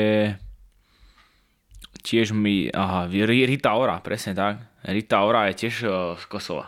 tiež 2.03 2.35
mi, 2.35 2.67
aha, 2.69 3.07
Ri- 3.07 3.47
Rita 3.47 3.75
Ora, 3.75 4.03
presne 4.03 4.35
tak. 4.35 4.59
Rita 4.83 5.23
Ora 5.23 5.47
je 5.53 5.67
tiež 5.67 5.75
eh, 5.85 5.91
z 6.19 6.25
Kosova. 6.27 6.67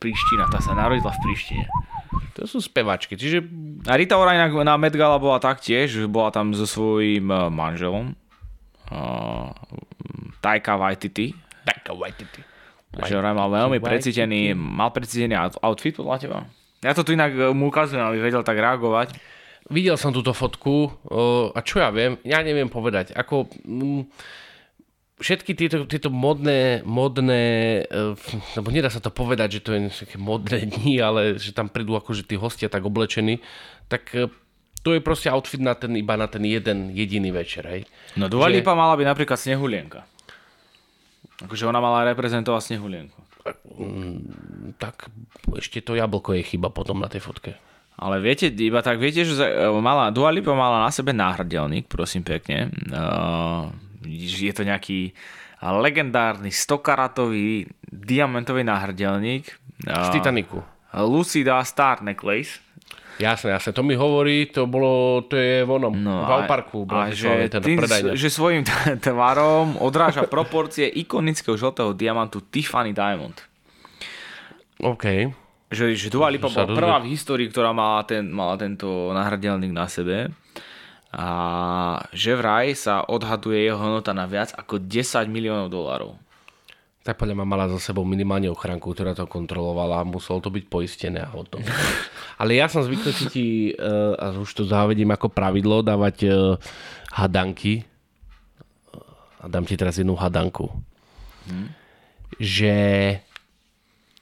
Príština, 0.00 0.48
tá 0.48 0.58
sa 0.58 0.72
narodila 0.72 1.12
v 1.12 1.20
Príštine. 1.22 1.64
To 2.34 2.48
sú 2.48 2.58
spevačky, 2.58 3.14
čiže 3.14 3.44
A 3.84 3.94
Rita 3.94 4.16
Ora 4.16 4.32
inak 4.32 4.56
na 4.64 4.80
Met 4.80 4.96
Gala 4.96 5.20
bola 5.20 5.36
taktiež, 5.36 6.08
bola 6.08 6.32
tam 6.32 6.56
so 6.56 6.64
svojím 6.64 7.28
eh, 7.28 7.52
manželom. 7.52 8.16
Uh, 8.92 9.48
Taika 10.40 10.76
Waititi. 10.76 11.32
taká 11.64 11.96
Waititi. 11.96 12.40
Že 12.92 13.24
vraj 13.24 13.32
mal 13.32 13.48
veľmi 13.48 13.80
precítený, 13.80 14.52
mal 14.52 14.92
precítený 14.92 15.32
out- 15.32 15.56
outfit 15.64 15.96
podľa 15.96 16.16
teba? 16.20 16.38
Ja 16.82 16.92
to 16.92 17.06
tu 17.06 17.14
inak 17.14 17.32
eh, 17.32 17.50
mu 17.54 17.70
ukazujem, 17.70 18.02
aby 18.02 18.18
vedel 18.18 18.42
tak 18.42 18.58
reagovať. 18.58 19.14
Videl 19.70 19.94
som 19.94 20.10
túto 20.10 20.34
fotku 20.34 20.90
o, 21.06 21.54
a 21.54 21.62
čo 21.62 21.78
ja 21.78 21.94
viem, 21.94 22.18
ja 22.26 22.42
neviem 22.42 22.66
povedať. 22.66 23.14
Ako, 23.14 23.46
všetky 25.22 25.54
tieto, 25.54 25.86
tieto 25.86 26.10
modné, 26.10 26.82
modné, 26.82 27.42
e, 27.86 28.18
lebo 28.58 28.68
nedá 28.74 28.90
sa 28.90 28.98
to 28.98 29.14
povedať, 29.14 29.58
že 29.58 29.60
to 29.62 29.70
je 29.72 29.80
nejaké 29.86 30.18
modné 30.18 30.58
dni, 30.66 30.98
ale 30.98 31.20
že 31.38 31.54
tam 31.54 31.70
prídu 31.70 31.94
akože 31.94 32.26
tí 32.26 32.34
hostia 32.34 32.66
tak 32.66 32.82
oblečení, 32.82 33.38
tak 33.86 34.10
e, 34.12 34.26
to 34.82 34.98
je 34.98 35.00
proste 35.00 35.30
outfit 35.30 35.62
na 35.62 35.78
ten, 35.78 35.94
iba 35.94 36.18
na 36.18 36.26
ten 36.26 36.42
jeden 36.42 36.90
jediný 36.90 37.30
večer, 37.30 37.62
hej. 37.70 37.82
No 38.18 38.26
Dua 38.26 38.50
Že- 38.50 38.60
Lipa 38.60 38.74
mala 38.74 38.98
byť 38.98 39.06
napríklad 39.06 39.38
Snehulienka. 39.38 40.02
Akože 41.46 41.70
ona 41.70 41.78
mala 41.78 42.02
reprezentovať 42.10 42.74
Snehulienku. 42.74 43.18
Tak 44.76 45.08
ešte 45.54 45.80
to 45.80 45.94
jablko 45.94 46.34
je 46.34 46.42
chyba 46.44 46.68
potom 46.68 46.98
na 46.98 47.08
tej 47.08 47.20
fotke. 47.20 47.52
Ale 47.92 48.18
viete, 48.18 48.48
iba 48.48 48.80
tak 48.80 48.96
viete, 48.96 49.22
že 49.22 49.36
za- 49.36 49.52
mala, 49.74 50.08
Dua 50.08 50.32
Lipa 50.32 50.50
mala 50.52 50.80
na 50.80 50.90
sebe 50.90 51.12
náhrdelník, 51.12 51.86
prosím 51.86 52.24
pekne. 52.24 52.72
Uh, 52.88 53.68
je 54.08 54.50
to 54.50 54.64
nejaký 54.64 55.12
legendárny 55.62 56.50
100-karatový 56.50 57.70
diamantový 57.84 58.64
náhrdelník. 58.64 59.46
Z 59.82 60.08
Uh, 60.08 60.14
Titaniku. 60.14 60.62
Lucida 60.94 61.58
Star 61.62 62.02
Necklace. 62.02 62.62
Jasné, 63.22 63.54
jasné, 63.54 63.70
to 63.70 63.86
mi 63.86 63.94
hovorí, 63.94 64.50
to 64.50 64.66
bolo, 64.66 65.22
to 65.30 65.38
je 65.38 65.62
v 65.62 65.70
onom, 65.70 65.94
No, 65.94 66.26
v 66.26 66.30
Alparku, 66.42 66.82
a, 66.90 67.06
a 67.06 67.14
že, 67.14 67.46
teda 67.46 67.62
tým, 67.62 67.78
že 68.18 68.28
svojím 68.28 68.66
t- 68.66 68.74
tvarom 69.06 69.78
odráža 69.78 70.26
proporcie 70.26 70.90
ikonického 70.90 71.54
žltého 71.54 71.94
diamantu 71.94 72.42
Tiffany 72.50 72.90
Diamond. 72.90 73.38
OK. 74.82 75.30
Že, 75.70 75.84
že 75.94 76.06
Dua 76.10 76.28
Lipa 76.28 76.50
bola 76.50 76.68
prvá 76.68 76.96
v 77.00 77.14
histórii, 77.14 77.46
ktorá 77.48 77.70
mala, 77.70 78.02
ten, 78.04 78.26
mala 78.28 78.58
tento 78.58 79.14
náhrdelník 79.14 79.72
na 79.72 79.86
sebe. 79.86 80.28
A 81.12 81.28
že 82.12 82.32
vraj 82.36 82.72
sa 82.72 83.04
odhaduje 83.04 83.68
jeho 83.68 83.76
hodnota 83.76 84.12
na 84.12 84.24
viac 84.24 84.52
ako 84.56 84.80
10 84.80 85.28
miliónov 85.28 85.68
dolárov. 85.68 86.16
Tak 87.02 87.18
podľa 87.18 87.34
ma 87.34 87.46
mala 87.46 87.66
za 87.66 87.82
sebou 87.82 88.06
minimálne 88.06 88.46
ochranku, 88.46 88.94
ktorá 88.94 89.10
to 89.10 89.26
kontrolovala 89.26 90.02
a 90.02 90.06
muselo 90.06 90.38
to 90.38 90.54
byť 90.54 90.64
poistené 90.70 91.18
a 91.18 91.34
hotovo. 91.34 91.66
Ale 92.40 92.54
ja 92.54 92.70
som 92.70 92.86
zvyknutý 92.86 93.24
ti, 93.26 93.46
uh, 93.74 94.14
a 94.14 94.38
už 94.38 94.50
to 94.54 94.62
zavedím 94.62 95.10
ako 95.10 95.26
pravidlo, 95.26 95.82
dávať 95.82 96.16
uh, 96.30 96.34
hadanky. 97.10 97.82
A 99.42 99.50
dám 99.50 99.66
ti 99.66 99.74
teraz 99.74 99.98
jednu 99.98 100.14
hadanku. 100.14 100.70
Že 102.38 102.74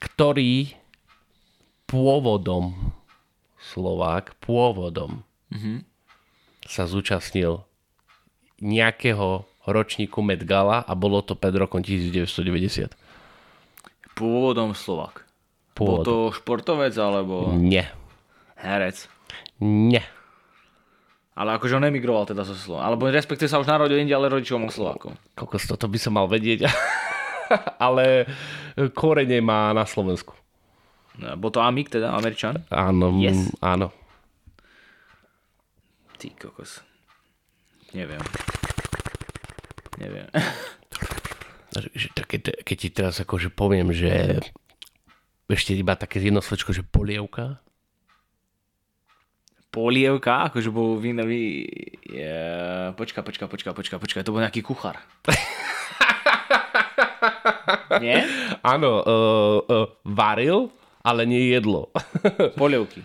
ktorý 0.01 0.73
pôvodom 1.85 2.97
Slovák, 3.61 4.41
pôvodom 4.41 5.21
sa 6.65 6.89
zúčastnil 6.89 7.61
nejakého 8.63 9.50
ročníku 9.63 10.21
Met 10.21 10.43
Gala 10.43 10.81
a 10.81 10.93
bolo 10.93 11.21
to 11.21 11.33
pred 11.33 11.53
rokom 11.53 11.81
1990. 11.81 12.93
Pôvodom 14.13 14.73
Slovak. 14.73 15.25
Bol 15.73 16.01
Pôvodom. 16.01 16.05
to 16.05 16.15
športovec 16.35 16.93
alebo 16.95 17.51
Nie. 17.51 17.89
herec. 18.55 19.09
Nie. 19.59 20.05
Ale 21.33 21.57
akože 21.57 21.73
on 21.75 21.87
emigroval 21.87 22.27
teda 22.27 22.43
zo 22.43 22.53
Slova. 22.53 22.85
Alebo 22.85 23.09
respektíve 23.09 23.47
sa 23.47 23.57
už 23.57 23.65
narodil 23.67 23.97
inde, 23.97 24.13
ale 24.13 24.29
rodičom 24.29 24.61
bol 24.61 24.69
Slovákom. 24.69 25.17
Kokos, 25.33 25.65
toto 25.65 25.87
by 25.87 25.97
som 25.97 26.13
mal 26.13 26.27
vedieť. 26.27 26.69
Ale 27.81 28.29
korene 28.93 29.41
má 29.41 29.73
na 29.73 29.83
Slovensku. 29.83 30.37
No, 31.17 31.35
Bol 31.35 31.49
to 31.49 31.59
Amik, 31.59 31.89
teda 31.89 32.13
Američan. 32.13 32.61
Áno, 32.69 33.17
Yes. 33.17 33.49
áno. 33.59 33.89
Ty 36.15 36.29
kokos. 36.37 36.85
Neviem. 37.91 38.21
Neviem. 40.01 40.27
Keď, 42.17 42.65
keď 42.67 42.77
ti 42.77 42.89
teraz 42.91 43.21
akože 43.23 43.53
poviem, 43.53 43.93
že 43.95 44.41
ešte 45.47 45.77
iba 45.77 45.95
také 45.95 46.19
jedno 46.19 46.41
sločko, 46.43 46.73
že 46.73 46.83
polievka. 46.83 47.61
Polievka, 49.71 50.51
akože 50.51 50.71
bol 50.75 50.99
vínový... 50.99 51.63
Je... 52.03 52.35
Počka, 52.99 53.23
počka, 53.23 53.47
počka, 53.47 53.71
počka, 53.71 53.97
počka, 54.03 54.27
to 54.27 54.35
bol 54.35 54.43
nejaký 54.43 54.67
kuchár. 54.67 54.99
Nie? 58.03 58.27
Áno, 58.67 59.03
uh, 59.03 59.59
uh, 59.63 59.87
varil, 60.03 60.75
ale 61.07 61.27
nie 61.29 61.55
jedlo. 61.55 61.91
Polievky. 62.61 63.05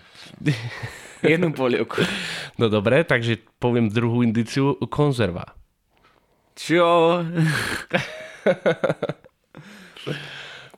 Jednu 1.26 1.52
polievku. 1.58 2.06
No 2.62 2.70
dobre, 2.70 3.02
takže 3.02 3.42
poviem 3.58 3.90
druhú 3.90 4.22
indiciu, 4.22 4.78
konzerva. 4.90 5.58
Čo? 6.56 7.22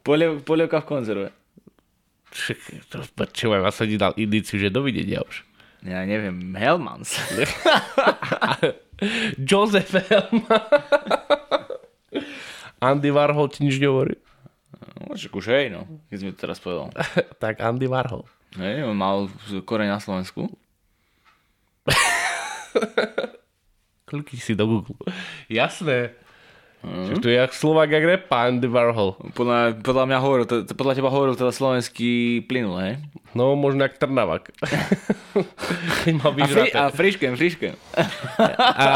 Poliev, 0.01 0.41
polievka 0.41 0.81
v 0.81 0.87
konzerve. 0.89 1.27
Počúvaj, 3.17 3.61
ja 3.61 3.71
som 3.71 3.85
ti 3.85 3.97
dal 3.97 4.13
indiciu, 4.17 4.57
že 4.57 4.73
dovidenia 4.73 5.21
už. 5.21 5.45
Ja 5.85 6.03
neviem, 6.03 6.57
Hellmans. 6.57 7.13
Joseph 9.49 9.93
Helma. 10.09 10.57
Andy 12.81 13.09
Warhol 13.13 13.49
ti 13.53 13.65
nič 13.65 13.77
nehovorí? 13.77 14.17
No, 14.97 15.13
však 15.13 15.33
už 15.33 15.45
hej, 15.53 15.69
no, 15.73 15.85
keď 16.09 16.17
sme 16.17 16.29
to 16.33 16.39
teraz 16.41 16.57
povedal. 16.61 16.89
tak 17.43 17.61
Andy 17.61 17.85
Warhol. 17.85 18.25
Hej, 18.57 18.85
on 18.89 18.97
mal 18.97 19.29
koreň 19.65 19.97
na 19.97 19.99
Slovensku. 20.01 20.49
Klikni 24.07 24.39
si 24.39 24.55
do 24.55 24.63
Google. 24.63 24.95
Jasné. 25.51 26.15
Mm. 26.79 27.19
To 27.19 27.27
je 27.27 27.35
jak 27.35 27.51
Slovak, 27.51 27.91
jak 27.91 28.31
Andy 28.31 28.67
Warhol. 28.71 29.19
Podľa, 29.35 29.83
podľa 29.83 30.03
mňa 30.07 30.17
hovoril, 30.23 30.45
to, 30.47 30.55
podľa 30.71 30.93
teba 30.95 31.11
hovoril 31.11 31.35
teda 31.35 31.51
slovenský 31.51 32.45
plynul, 32.47 32.79
hej? 32.79 32.93
No, 33.35 33.59
možno 33.59 33.83
jak 33.83 33.99
Trnavak. 33.99 34.53
A, 36.07 36.31
fri, 36.33 36.71
a 36.73 36.89
friškem, 36.89 37.37
friškem. 37.37 37.75
A 38.57 38.87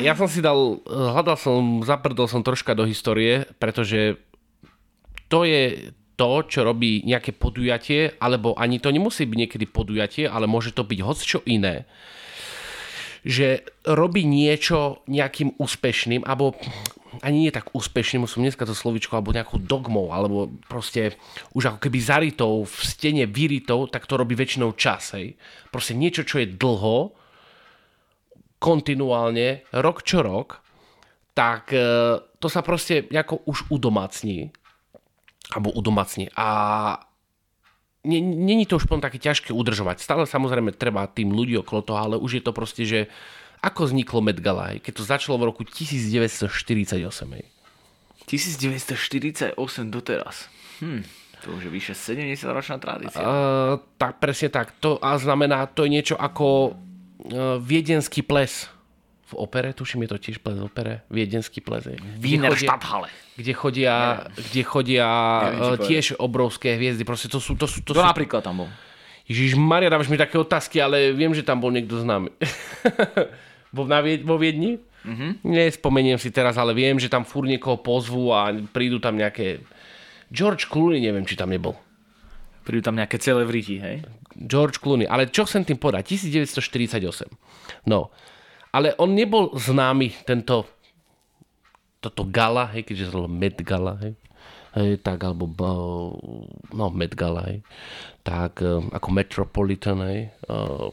ja 0.00 0.16
som 0.16 0.24
si 0.24 0.40
dal, 0.40 0.80
hľadal 0.88 1.36
som, 1.36 1.84
zaprdol 1.84 2.30
som 2.30 2.40
troška 2.40 2.72
do 2.72 2.86
histórie, 2.88 3.44
pretože 3.60 4.16
to 5.28 5.44
je 5.44 5.92
to, 6.16 6.30
čo 6.48 6.64
robí 6.64 7.04
nejaké 7.04 7.36
podujatie, 7.36 8.16
alebo 8.16 8.56
ani 8.56 8.80
to 8.80 8.88
nemusí 8.88 9.28
byť 9.28 9.36
niekedy 9.36 9.66
podujatie, 9.68 10.24
ale 10.24 10.48
môže 10.48 10.72
to 10.72 10.80
byť 10.80 10.98
hoc 11.04 11.18
čo 11.20 11.44
iné. 11.44 11.84
Že 13.26 13.66
robí 13.90 14.22
niečo 14.22 15.02
nejakým 15.10 15.58
úspešným, 15.58 16.22
alebo 16.22 16.54
ani 17.26 17.48
nie 17.48 17.52
tak 17.54 17.74
úspešným, 17.74 18.22
musím 18.22 18.46
dneska 18.46 18.68
to 18.68 18.76
slovičko, 18.76 19.18
alebo 19.18 19.34
nejakou 19.34 19.58
dogmou, 19.58 20.14
alebo 20.14 20.52
proste 20.70 21.18
už 21.56 21.74
ako 21.74 21.78
keby 21.82 21.98
zaritou, 21.98 22.62
v 22.62 22.76
stene 22.86 23.24
vyritou, 23.26 23.90
tak 23.90 24.06
to 24.06 24.14
robí 24.14 24.38
väčšinou 24.38 24.78
čas, 24.78 25.16
hej. 25.18 25.34
Proste 25.74 25.98
niečo, 25.98 26.22
čo 26.22 26.38
je 26.38 26.54
dlho, 26.54 27.16
kontinuálne, 28.60 29.66
rok 29.74 30.06
čo 30.06 30.24
rok, 30.24 30.64
tak 31.36 31.72
e, 31.76 31.84
to 32.40 32.48
sa 32.48 32.64
proste 32.64 33.04
nejako 33.12 33.44
už 33.44 33.68
udomacní. 33.68 34.48
Alebo 35.52 35.70
udomacní. 35.76 36.32
A 36.34 36.48
není 38.06 38.64
to 38.70 38.78
už 38.78 38.86
potom 38.86 39.02
také 39.02 39.18
ťažké 39.18 39.50
udržovať. 39.50 39.98
Stále 39.98 40.22
samozrejme 40.24 40.70
treba 40.78 41.10
tým 41.10 41.34
ľudí 41.34 41.58
okolo 41.58 41.82
toho, 41.82 41.98
ale 41.98 42.16
už 42.16 42.38
je 42.38 42.42
to 42.46 42.52
proste, 42.54 42.82
že 42.86 43.00
ako 43.60 43.90
vzniklo 43.90 44.22
Met 44.22 44.38
Gala, 44.38 44.78
keď 44.78 44.92
to 44.94 45.02
začalo 45.02 45.42
v 45.42 45.50
roku 45.50 45.66
1948. 45.66 47.02
Hej? 47.34 47.44
1948 48.26 49.58
doteraz. 49.90 50.46
Hm, 50.82 51.02
to 51.42 51.46
už 51.54 51.66
je 51.66 51.70
vyše 51.70 51.94
70 51.94 52.46
ročná 52.50 52.78
tradícia. 52.78 53.22
Uh, 53.22 53.78
tak 53.98 54.22
presne 54.22 54.50
tak. 54.50 54.74
To 54.82 54.98
a 55.02 55.18
znamená, 55.18 55.66
to 55.66 55.86
je 55.86 55.90
niečo 55.90 56.14
ako 56.18 56.74
uh, 56.74 57.58
viedenský 57.62 58.22
ples 58.22 58.70
v 59.26 59.32
opere, 59.34 59.74
tuším 59.74 60.06
je 60.06 60.10
to 60.14 60.18
tiež 60.22 60.36
ples 60.38 60.54
v 60.54 60.70
opere, 60.70 61.02
viedenský 61.10 61.58
ples. 61.58 61.82
Wiener 62.22 62.54
Stadthalle. 62.54 63.10
kde 63.34 63.52
chodia, 63.58 64.22
kde 64.38 64.62
chodia 64.62 65.06
Neviem, 65.06 65.50
či 65.50 65.58
uh, 65.58 65.66
povedať. 65.66 65.88
tiež 65.90 66.06
obrovské 66.22 66.68
hviezdy. 66.78 67.02
Proste 67.02 67.26
to 67.26 67.42
sú, 67.42 67.58
to 67.58 67.66
sú, 67.66 67.82
to 67.82 67.90
sú 67.90 67.98
napríklad 67.98 68.46
tam 68.46 68.64
bol? 68.64 68.68
Ježiš 69.26 69.58
Maria, 69.58 69.90
dávaš 69.90 70.06
mi 70.06 70.14
také 70.14 70.38
otázky, 70.38 70.78
ale 70.78 71.10
viem, 71.10 71.34
že 71.34 71.42
tam 71.42 71.58
bol 71.58 71.74
niekto 71.74 71.98
známy. 71.98 72.30
vo, 73.76 73.82
na, 73.82 73.98
Vie- 73.98 74.22
vo 74.22 74.38
Viedni? 74.38 74.78
Mm-hmm. 75.02 75.42
Nespomeniem 75.42 76.18
si 76.22 76.30
teraz, 76.30 76.54
ale 76.54 76.70
viem, 76.70 76.94
že 77.02 77.10
tam 77.10 77.26
fúr 77.26 77.50
niekoho 77.50 77.82
pozvú 77.82 78.30
a 78.30 78.54
prídu 78.70 79.02
tam 79.02 79.18
nejaké... 79.18 79.66
George 80.30 80.70
Clooney, 80.70 81.02
neviem, 81.02 81.26
či 81.26 81.34
tam 81.34 81.50
nebol. 81.50 81.74
Prídu 82.62 82.82
tam 82.82 82.98
nejaké 82.98 83.18
celebrity, 83.18 83.78
hej? 83.82 83.96
George 84.34 84.78
Clooney. 84.78 85.06
Ale 85.06 85.30
čo 85.30 85.46
chcem 85.46 85.62
tým 85.62 85.78
povedať? 85.78 86.14
1948. 86.14 87.26
No. 87.86 88.10
Ale 88.76 88.92
on 89.00 89.16
nebol 89.16 89.56
známy, 89.56 90.12
tento 90.28 90.68
toto 91.96 92.28
gala, 92.28 92.68
hej, 92.70 92.84
keďže 92.84 93.08
to 93.08 93.16
bolo 93.16 93.26
Met 93.26 93.56
Gala, 93.64 93.96
hej. 94.04 94.14
Hej, 94.76 95.00
tak, 95.00 95.24
alebo 95.24 95.48
bo- 95.48 96.14
no, 96.70 96.92
Met 96.92 97.16
Gala, 97.16 97.48
hej. 97.48 97.64
Tak, 98.20 98.60
eh, 98.60 98.78
ako 98.92 99.08
Metropolitan, 99.10 100.04
hej. 100.04 100.28
eh, 100.28 100.88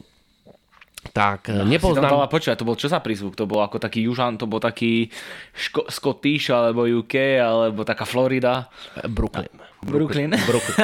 tak, 1.12 1.52
eh, 1.52 1.60
nebol 1.60 1.92
Si 1.92 2.00
tam 2.00 2.24
počúvať, 2.24 2.56
to 2.56 2.64
bol 2.64 2.80
čo 2.80 2.88
za 2.88 3.04
prízvuk? 3.04 3.36
To 3.36 3.44
bol 3.44 3.60
ako 3.60 3.76
taký 3.76 4.08
Južan, 4.08 4.40
to 4.40 4.48
bol 4.48 4.58
taký 4.58 5.12
Ško- 5.52 5.92
Scottish, 5.92 6.48
alebo 6.48 6.88
UK, 6.88 7.36
alebo 7.38 7.84
taká 7.84 8.08
Florida. 8.08 8.72
Brooklyn. 9.04 9.52
Brooklyn. 9.84 10.32
Brooklyn. 10.48 10.76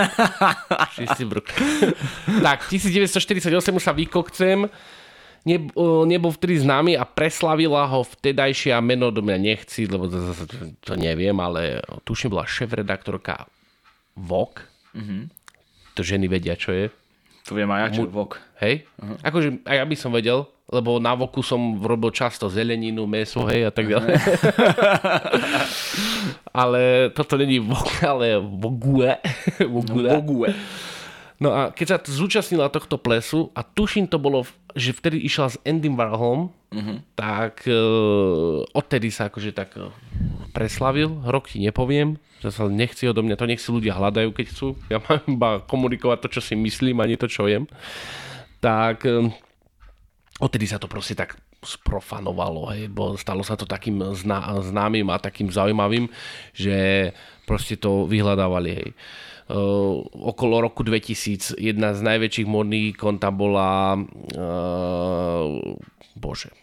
Všetci 1.00 1.23
Brooklyn. 1.25 1.97
tak, 2.45 2.69
1948 2.69 3.49
už 3.73 3.83
sa 3.83 3.97
vykokcem. 3.97 4.69
Nebol 5.44 6.32
vtedy 6.37 6.61
známy 6.61 7.00
a 7.00 7.09
preslavila 7.09 7.88
ho 7.88 8.04
vtedajšia 8.04 8.76
meno 8.85 9.09
do 9.09 9.25
mňa 9.25 9.38
nechci, 9.40 9.88
lebo 9.88 10.04
to, 10.04 10.37
to, 10.37 10.56
to, 10.85 10.92
neviem, 11.00 11.37
ale 11.40 11.80
tuším 12.04 12.37
bola 12.37 12.44
šéf-redaktorka 12.44 13.49
Vogue. 14.20 14.61
Mm-hmm. 14.92 15.23
To 15.97 16.00
ženy 16.04 16.26
vedia, 16.28 16.54
čo 16.61 16.76
je. 16.76 16.92
To 17.49 17.56
viem 17.56 17.70
aj 17.73 17.80
ja, 17.80 17.88
čo 17.97 18.02
vok. 18.06 18.37
Hej? 18.61 18.85
Uh-huh. 19.00 19.16
Akože 19.25 19.64
aj 19.64 19.76
ja 19.80 19.85
by 19.88 19.97
som 19.97 20.12
vedel, 20.12 20.44
lebo 20.70 21.02
na 21.02 21.16
voku 21.18 21.42
som 21.42 21.82
robil 21.82 22.14
často 22.14 22.47
zeleninu, 22.47 23.09
meso, 23.11 23.42
hej, 23.49 23.66
a 23.66 23.73
tak 23.75 23.90
ďalej. 23.90 24.14
ale 26.62 27.11
toto 27.11 27.35
není 27.35 27.59
vok, 27.59 27.90
ale 28.06 28.38
vogue. 28.38 29.18
vogue. 29.66 30.11
Vogue. 30.20 30.50
No 31.40 31.56
a 31.56 31.73
keď 31.73 31.87
sa 31.88 31.99
zúčastnila 32.04 32.68
tohto 32.68 33.00
plesu 33.00 33.49
a 33.56 33.64
tuším 33.64 34.12
to 34.12 34.20
bolo, 34.20 34.44
že 34.76 34.92
vtedy 34.92 35.25
išla 35.25 35.47
s 35.49 35.56
Endym 35.64 35.97
Warholom, 35.97 36.52
uh-huh. 36.52 37.00
tak 37.16 37.64
uh, 37.64 38.61
odtedy 38.76 39.09
sa 39.09 39.32
akože 39.32 39.56
tak 39.56 39.73
uh, 39.80 39.88
preslavil, 40.52 41.25
rok 41.25 41.49
ti 41.49 41.64
nepoviem, 41.64 42.20
že 42.44 42.52
sa 42.52 42.68
nechci 42.68 43.09
odo 43.09 43.25
mňa, 43.25 43.40
to 43.40 43.49
nech 43.49 43.56
si 43.64 43.73
ľudia 43.73 43.97
hľadajú, 43.97 44.37
keď 44.37 44.47
chcú. 44.52 44.76
Ja 44.92 45.00
mám 45.00 45.25
iba 45.25 45.50
komunikovať 45.64 46.28
to, 46.28 46.28
čo 46.28 46.40
si 46.44 46.52
myslím 46.61 47.00
a 47.00 47.09
nie 47.09 47.16
to, 47.16 47.25
čo 47.25 47.49
jem. 47.49 47.64
Tak 48.61 49.09
um, 49.09 49.32
odtedy 50.44 50.68
sa 50.68 50.76
to 50.76 50.92
proste 50.92 51.16
tak 51.16 51.40
sprofanovalo, 51.64 52.68
hej, 52.76 52.92
bo 52.92 53.16
stalo 53.16 53.40
sa 53.40 53.57
to 53.57 53.64
takým 53.64 53.96
zná, 54.12 54.61
známym 54.61 55.09
a 55.09 55.16
takým 55.16 55.48
zaujímavým, 55.48 56.05
že 56.53 57.11
proste 57.48 57.81
to 57.81 58.05
vyhľadávali, 58.05 58.70
hej. 58.76 58.90
Uh, 58.92 59.30
okolo 60.15 60.63
roku 60.63 60.87
2000 60.87 61.59
jedna 61.59 61.91
z 61.95 62.01
najväčších 62.07 62.47
modných 62.47 62.95
ikon 62.95 63.19
tam 63.19 63.35
bola 63.35 63.99
uh, 63.99 65.45
bože 66.15 66.55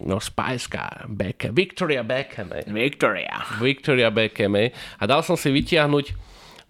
no 0.00 0.16
Spice 0.16 0.66
Beckham, 1.12 1.52
Victoria 1.52 2.00
Beckham. 2.00 2.48
Victoria. 2.72 3.44
Victoria 3.60 4.08
Beckham. 4.08 4.56
A 4.96 5.02
dal 5.04 5.20
som 5.20 5.36
si 5.36 5.52
vytiahnuť 5.52 6.16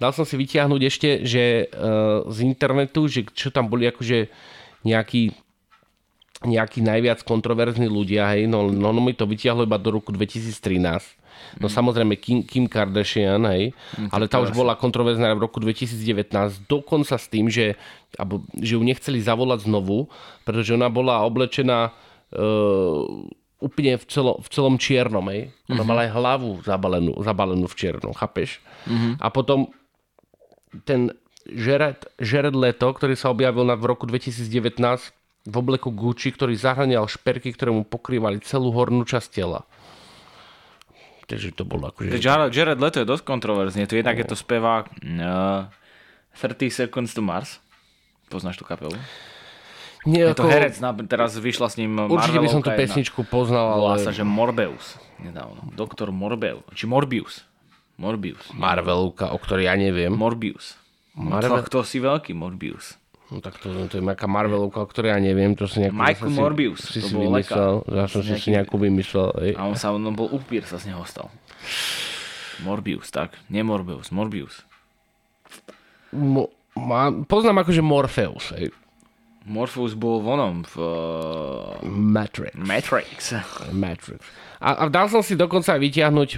dal 0.00 0.16
som 0.16 0.24
si 0.24 0.34
vytiahnuť 0.34 0.80
ešte, 0.82 1.08
že 1.28 1.68
uh, 1.68 2.24
z 2.26 2.38
internetu, 2.42 3.04
že 3.04 3.28
čo 3.30 3.52
tam 3.52 3.68
boli 3.68 3.84
akože 3.84 4.32
nejakí 4.82 5.36
nejakí 6.40 6.80
najviac 6.80 7.20
kontroverzní 7.20 7.84
ľudia, 7.84 8.32
hej, 8.32 8.48
no, 8.48 8.72
no, 8.72 8.96
no 8.96 9.00
mi 9.04 9.12
to 9.12 9.28
vytiahlo 9.28 9.68
iba 9.68 9.76
do 9.76 9.92
roku 9.92 10.08
2013. 10.08 11.19
No 11.58 11.66
samozrejme 11.66 12.14
Kim, 12.16 12.46
Kim 12.46 12.66
Kardashian, 12.70 13.42
hej, 13.50 13.74
ale 14.14 14.30
tá 14.30 14.38
už 14.38 14.54
bola 14.54 14.78
kontroverzná 14.78 15.32
v 15.34 15.44
roku 15.44 15.58
2019, 15.58 16.66
dokonca 16.70 17.16
s 17.18 17.26
tým, 17.26 17.50
že, 17.50 17.74
alebo, 18.14 18.44
že 18.58 18.78
ju 18.78 18.82
nechceli 18.82 19.18
zavolať 19.18 19.66
znovu, 19.66 20.06
pretože 20.46 20.76
ona 20.76 20.86
bola 20.86 21.26
oblečená 21.26 21.90
uh, 21.90 23.02
úplne 23.60 24.00
v, 24.00 24.04
celo, 24.08 24.40
v 24.40 24.48
celom 24.48 24.80
čiernom, 24.80 25.26
hej. 25.28 25.52
Ona 25.68 25.84
mala 25.84 26.08
aj 26.08 26.10
hlavu 26.16 26.50
zabalenú, 26.64 27.12
zabalenú 27.20 27.66
v 27.68 27.76
čiernom, 27.76 28.16
chápeš? 28.16 28.58
A 29.20 29.28
potom 29.28 29.68
ten 30.88 31.12
Jared, 31.48 32.06
Jared 32.20 32.56
Leto, 32.56 32.88
ktorý 32.92 33.16
sa 33.16 33.32
objavil 33.32 33.66
na, 33.66 33.76
v 33.76 33.90
roku 33.90 34.04
2019 34.08 34.80
v 35.48 35.54
obleku 35.56 35.88
Gucci, 35.88 36.30
ktorý 36.36 36.52
zahranial 36.52 37.08
šperky, 37.08 37.56
ktoré 37.56 37.72
mu 37.72 37.82
pokrývali 37.82 38.44
celú 38.44 38.70
hornú 38.76 39.08
časť 39.08 39.28
tela. 39.40 39.64
Takže 41.30 41.54
to 41.54 41.62
bolo 41.62 41.86
akože... 41.86 42.10
Jared, 42.12 42.50
Jared 42.50 42.82
Leto 42.82 42.98
je 42.98 43.06
dosť 43.06 43.22
kontroverzný. 43.22 43.86
Tu 43.86 43.96
jednak 43.96 44.18
je 44.18 44.26
to 44.26 44.34
spevák 44.34 44.90
uh, 44.90 45.70
30 46.34 46.68
Seconds 46.68 47.14
to 47.14 47.22
Mars. 47.22 47.62
Poznáš 48.26 48.58
tú 48.58 48.66
kapelu? 48.66 48.94
Nie, 50.02 50.26
Je 50.26 50.34
to 50.34 50.48
herec, 50.48 50.80
na- 50.80 50.96
teraz 50.96 51.36
vyšla 51.36 51.68
s 51.68 51.76
ním 51.76 51.92
Určite 52.08 52.40
by 52.40 52.48
som 52.48 52.62
tú 52.62 52.72
pesničku 52.72 53.20
poznal, 53.22 53.78
Volá 53.78 53.94
ale 53.94 54.02
sa, 54.02 54.10
že 54.10 54.24
Morbeus. 54.24 54.96
Nedávno. 55.20 55.70
Doktor 55.70 56.10
Morbeus. 56.10 56.64
Či 56.72 56.88
Morbius. 56.88 57.44
Morbius. 58.00 58.40
Marvelovka, 58.50 59.28
o 59.28 59.36
ktorej 59.36 59.68
ja 59.68 59.76
neviem. 59.76 60.08
Morbius. 60.10 60.80
Marvel- 61.12 61.62
To, 61.62 61.80
to 61.80 61.86
si 61.86 62.00
veľký 62.00 62.32
Morbius. 62.32 62.96
No, 63.30 63.38
tak 63.38 63.62
to, 63.62 63.70
to 63.86 63.94
je 63.94 64.02
nejaká 64.02 64.26
Marvelovka, 64.26 64.82
o 64.82 64.90
ktorej 64.90 65.14
ja 65.14 65.20
neviem. 65.22 65.54
To 65.54 65.70
si 65.70 65.78
nejakú, 65.78 65.94
Michael 65.94 66.26
zase 66.26 66.34
si- 66.34 66.40
Morbius, 66.42 66.80
Si, 66.82 66.98
to 66.98 67.08
bol 67.08 67.22
vymyslel. 67.30 67.74
lekár. 67.78 67.94
Ja 67.94 68.04
som 68.10 68.20
si, 68.20 68.32
si 68.34 68.48
nejakú 68.50 68.74
vymyslel. 68.74 69.30
Ej. 69.40 69.52
A 69.54 69.62
on 69.64 69.76
sa, 69.78 69.94
on 69.94 70.02
bol 70.10 70.26
upír, 70.28 70.66
sa 70.66 70.76
z 70.76 70.90
neho 70.90 71.02
stal. 71.06 71.30
Morbius, 72.60 73.08
tak. 73.08 73.38
Nie 73.46 73.62
Morbius, 73.62 74.10
Morbius. 74.10 74.66
Mo, 76.10 76.50
má, 76.74 77.08
poznám 77.24 77.62
akože 77.62 77.80
Morpheus. 77.80 78.50
Ej. 78.52 78.74
Morpheus 79.46 79.94
bol 79.94 80.20
vonom 80.20 80.66
v 80.66 80.74
Matrix. 81.86 82.52
Matrix. 82.58 83.18
Matrix. 83.72 84.20
A, 84.60 84.74
a 84.76 84.92
dal 84.92 85.08
som 85.08 85.24
si 85.24 85.32
dokonca 85.32 85.72
aj 85.72 85.80
a, 85.80 86.36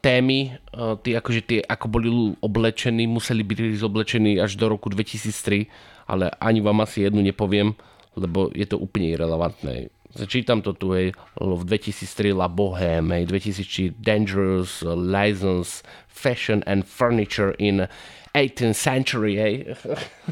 témy, 0.00 0.54
tí, 1.02 1.10
akože 1.18 1.40
tie, 1.42 1.60
ako 1.62 1.86
boli 1.90 2.08
oblečení, 2.38 3.10
museli 3.10 3.42
byť 3.42 3.82
oblečení 3.82 4.38
až 4.38 4.54
do 4.54 4.70
roku 4.70 4.86
2003, 4.86 5.66
ale 6.06 6.30
ani 6.38 6.60
vám 6.62 6.86
asi 6.86 7.02
jednu 7.02 7.22
nepoviem, 7.22 7.74
lebo 8.14 8.54
je 8.54 8.66
to 8.70 8.78
úplne 8.78 9.10
irrelevantné. 9.10 9.90
Čítam 10.14 10.62
to 10.62 10.78
tu, 10.78 10.94
hej, 10.94 11.10
v 11.42 11.62
2003 11.66 12.38
La 12.38 12.46
Bohème, 12.46 13.10
hej, 13.18 13.26
2003 13.26 13.98
Dangerous, 13.98 14.86
License, 14.86 15.82
Fashion 16.06 16.62
and 16.70 16.86
Furniture 16.86 17.50
in 17.58 17.90
18th 18.30 18.78
Century, 18.78 19.34
hej. 19.34 19.54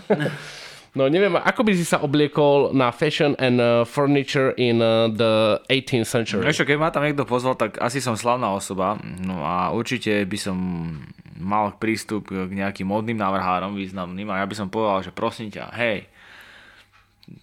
No 0.93 1.09
neviem, 1.09 1.41
ako 1.41 1.65
by 1.65 1.73
si 1.73 1.89
sa 1.89 2.05
obliekol 2.05 2.77
na 2.77 2.93
fashion 2.93 3.33
and 3.41 3.57
uh, 3.57 3.81
furniture 3.89 4.53
in 4.61 4.85
uh, 4.85 5.09
the 5.09 5.57
18th 5.73 6.05
century? 6.05 6.45
Čo, 6.53 6.69
keď 6.69 6.77
ma 6.77 6.93
tam 6.93 7.09
niekto 7.09 7.25
pozval, 7.25 7.57
tak 7.57 7.81
asi 7.81 8.05
som 8.05 8.13
slavná 8.13 8.53
osoba. 8.53 9.01
No 9.25 9.41
a 9.41 9.73
určite 9.73 10.29
by 10.29 10.37
som 10.37 10.57
mal 11.41 11.81
prístup 11.81 12.29
k 12.29 12.53
nejakým 12.53 12.85
modným 12.85 13.17
návrhárom 13.17 13.73
významným 13.73 14.29
a 14.31 14.45
ja 14.45 14.47
by 14.47 14.55
som 14.55 14.69
povedal, 14.69 15.01
že 15.01 15.17
prosím 15.17 15.49
ťa, 15.49 15.73
hej, 15.81 16.13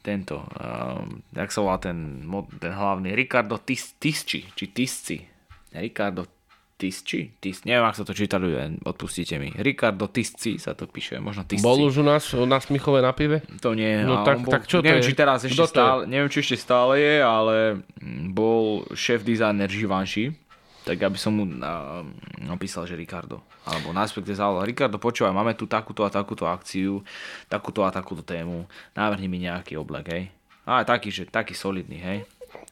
tento, 0.06 0.46
um, 0.62 1.18
jak 1.34 1.50
sa 1.50 1.60
volá 1.66 1.82
ten, 1.82 2.22
ten 2.62 2.74
hlavný, 2.74 3.18
Ricardo 3.18 3.58
Tis, 3.58 3.98
Tisci, 3.98 4.46
či 4.54 4.66
Tisci, 4.70 5.18
Ricardo 5.74 6.39
Tisci, 6.80 7.36
Tis, 7.38 7.68
neviem, 7.68 7.84
ak 7.84 7.92
sa 7.92 8.08
to 8.08 8.16
číta 8.16 8.40
ľudia, 8.40 8.72
odpustite 8.88 9.36
mi. 9.36 9.52
Ricardo 9.52 10.08
Tisci 10.08 10.56
sa 10.56 10.72
to 10.72 10.88
píše, 10.88 11.20
možno 11.20 11.44
Tisci. 11.44 11.60
Bol 11.60 11.84
už 11.84 12.00
u 12.00 12.06
nás 12.08 12.24
na 12.32 12.56
Smichove 12.58 13.04
na 13.04 13.12
pive? 13.12 13.44
To 13.60 13.76
nie, 13.76 14.00
No 14.00 14.24
tak- 14.24 14.40
bol, 14.40 14.48
tak 14.48 14.64
čo 14.64 14.80
to 14.80 14.88
neviem, 14.88 15.04
je? 15.04 15.12
či 15.12 15.14
teraz 15.14 15.44
ešte 15.44 15.60
Kto 15.60 15.68
to 15.68 15.74
stále, 15.76 16.00
neviem, 16.08 16.32
či 16.32 16.40
ešte 16.40 16.56
stále 16.56 16.96
je, 16.96 17.16
ale 17.20 17.56
mm, 18.00 18.32
bol 18.32 18.64
šéf 18.96 19.22
dizajner 19.22 19.68
Givenchy, 19.68 20.32
tak 20.88 21.04
aby 21.04 21.20
som 21.20 21.36
mu 21.36 21.44
uh, 21.44 22.02
napísal, 22.40 22.88
že 22.88 22.96
Ricardo. 22.96 23.44
Alebo 23.68 23.92
na 23.92 24.08
respektive 24.08 24.34
zavolal, 24.34 24.64
Ricardo, 24.64 24.96
počúvaj, 24.96 25.36
máme 25.36 25.54
tu 25.54 25.68
takúto 25.68 26.02
a 26.02 26.10
takúto 26.10 26.48
akciu, 26.48 27.04
takúto 27.46 27.84
a 27.84 27.92
takúto 27.92 28.24
tému, 28.24 28.64
návrhni 28.96 29.28
mi 29.28 29.44
nejaký 29.44 29.76
oblek, 29.76 30.06
hej. 30.08 30.24
A 30.64 30.88
taký, 30.88 31.12
že 31.12 31.28
taký 31.28 31.52
solidný, 31.52 32.00
hej. 32.00 32.20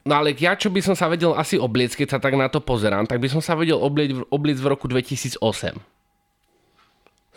No 0.08 0.16
ale 0.16 0.32
ja, 0.40 0.56
čo 0.56 0.72
by 0.72 0.80
som 0.80 0.96
sa 0.96 1.12
vedel 1.12 1.36
asi 1.36 1.60
obliec, 1.60 1.92
keď 1.94 2.18
sa 2.18 2.20
tak 2.24 2.40
na 2.40 2.48
to 2.48 2.64
pozerám, 2.64 3.06
tak 3.06 3.20
by 3.20 3.28
som 3.28 3.44
sa 3.44 3.60
vedel 3.60 3.78
obliec, 3.78 4.16
obliec 4.32 4.58
v 4.58 4.68
roku 4.72 4.88
2008. 4.88 5.44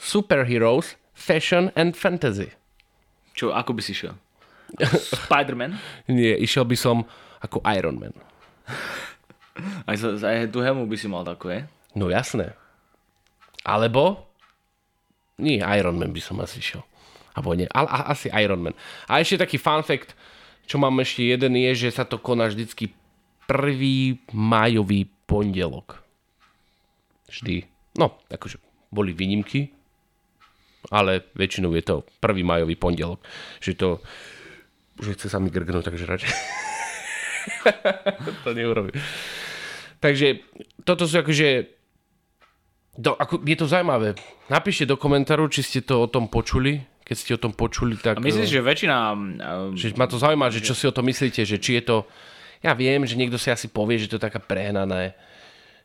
Superheroes, 0.00 0.94
Fashion 1.12 1.74
and 1.74 1.98
Fantasy. 1.98 2.54
Čo, 3.34 3.52
ako 3.52 3.76
by 3.76 3.82
si 3.84 3.92
šiel? 3.92 4.14
Spider-Man? 5.26 5.76
Nie, 6.08 6.38
išiel 6.38 6.64
by 6.64 6.76
som 6.78 6.96
ako 7.42 7.60
Iron 7.74 7.98
Man. 7.98 8.14
Aj, 9.84 9.92
aj 9.92 10.48
tú 10.48 10.64
helmu 10.64 10.88
by 10.88 10.96
si 10.96 11.04
mal 11.04 11.20
takú, 11.20 11.52
je? 11.52 11.60
No 11.92 12.08
jasné. 12.08 12.56
Alebo... 13.60 14.24
Nie, 15.36 15.60
Iron 15.76 16.00
Man 16.00 16.16
by 16.16 16.20
som 16.22 16.40
asi 16.40 16.64
šiel. 16.64 16.80
Abo 17.36 17.52
nie, 17.52 17.68
ale 17.72 17.88
asi 18.08 18.32
Iron 18.32 18.64
Man. 18.64 18.76
A 19.04 19.20
ešte 19.20 19.44
taký 19.44 19.60
fun 19.60 19.84
fact, 19.84 20.16
čo 20.70 20.78
mám 20.78 21.02
ešte 21.02 21.26
jeden 21.26 21.58
je, 21.58 21.74
že 21.74 21.90
sa 21.90 22.06
to 22.06 22.22
koná 22.22 22.46
vždycky 22.46 22.94
prvý 23.50 24.22
májový 24.30 25.10
pondelok. 25.26 25.98
Vždy. 27.26 27.66
No, 27.98 28.14
akože 28.30 28.62
boli 28.94 29.10
výnimky, 29.10 29.74
ale 30.94 31.26
väčšinou 31.34 31.74
je 31.74 31.82
to 31.82 32.06
prvý 32.22 32.46
majový 32.46 32.78
pondelok. 32.78 33.18
Že 33.58 33.72
to, 33.74 33.88
že 35.02 35.18
chce 35.18 35.26
sa 35.26 35.42
mi 35.42 35.50
grgnúť, 35.50 35.90
takže 35.90 36.06
radšej. 36.06 36.34
to 38.46 38.50
neurobím. 38.54 38.94
Takže 39.98 40.46
toto 40.86 41.10
sú 41.10 41.18
akože 41.18 41.66
do, 42.94 43.18
ako, 43.18 43.42
je 43.42 43.56
to 43.58 43.66
zaujímavé. 43.66 44.14
Napíšte 44.46 44.86
do 44.86 44.94
komentáru, 44.94 45.50
či 45.50 45.66
ste 45.66 45.80
to 45.82 46.06
o 46.06 46.06
tom 46.06 46.30
počuli. 46.30 46.78
Keď 47.10 47.16
ste 47.18 47.34
o 47.34 47.42
tom 47.42 47.50
počuli, 47.50 47.98
tak... 47.98 48.16
A 48.16 48.22
myslíš, 48.22 48.46
že 48.46 48.62
väčšina... 48.62 48.96
Uh, 49.18 49.74
že 49.74 49.90
ma 49.98 50.06
to 50.06 50.14
zaujíma, 50.14 50.46
že 50.54 50.62
čo 50.62 50.78
si 50.78 50.86
o 50.86 50.94
tom 50.94 51.10
myslíte, 51.10 51.42
že 51.42 51.58
či 51.58 51.82
je 51.82 51.90
to... 51.90 51.96
Ja 52.62 52.70
viem, 52.78 53.02
že 53.02 53.18
niekto 53.18 53.34
si 53.34 53.50
asi 53.50 53.66
povie, 53.66 53.98
že 53.98 54.06
to 54.06 54.14
je 54.14 54.26
taká 54.30 54.38
prehnané, 54.38 55.18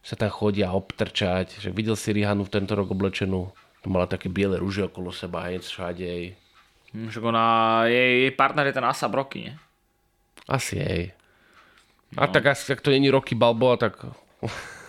že 0.05 0.13
sa 0.13 0.21
tam 0.21 0.29
chodia 0.29 0.69
obtrčať, 0.69 1.65
že 1.65 1.73
videl 1.73 1.97
si 1.97 2.13
Rihanu 2.13 2.45
v 2.45 2.53
tento 2.53 2.77
rok 2.77 2.93
oblečenú, 2.93 3.49
to 3.81 3.87
mala 3.89 4.05
také 4.05 4.29
biele 4.29 4.61
rúže 4.61 4.85
okolo 4.85 5.09
seba, 5.09 5.49
hej, 5.49 5.65
všade. 5.65 6.37
Však 6.93 7.23
ona, 7.25 7.45
jej, 7.89 8.29
jej 8.29 8.33
partner 8.37 8.69
je 8.69 8.75
ten 8.77 8.85
Asa 8.85 9.09
Broky, 9.09 9.49
nie? 9.49 9.53
Asi 10.45 10.77
hej. 10.77 11.03
No. 12.13 12.21
A 12.21 12.29
tak 12.29 12.53
asi, 12.53 12.69
ak 12.69 12.85
to 12.85 12.93
není 12.93 13.09
Rocky 13.09 13.33
Balboa, 13.33 13.81
tak 13.81 13.97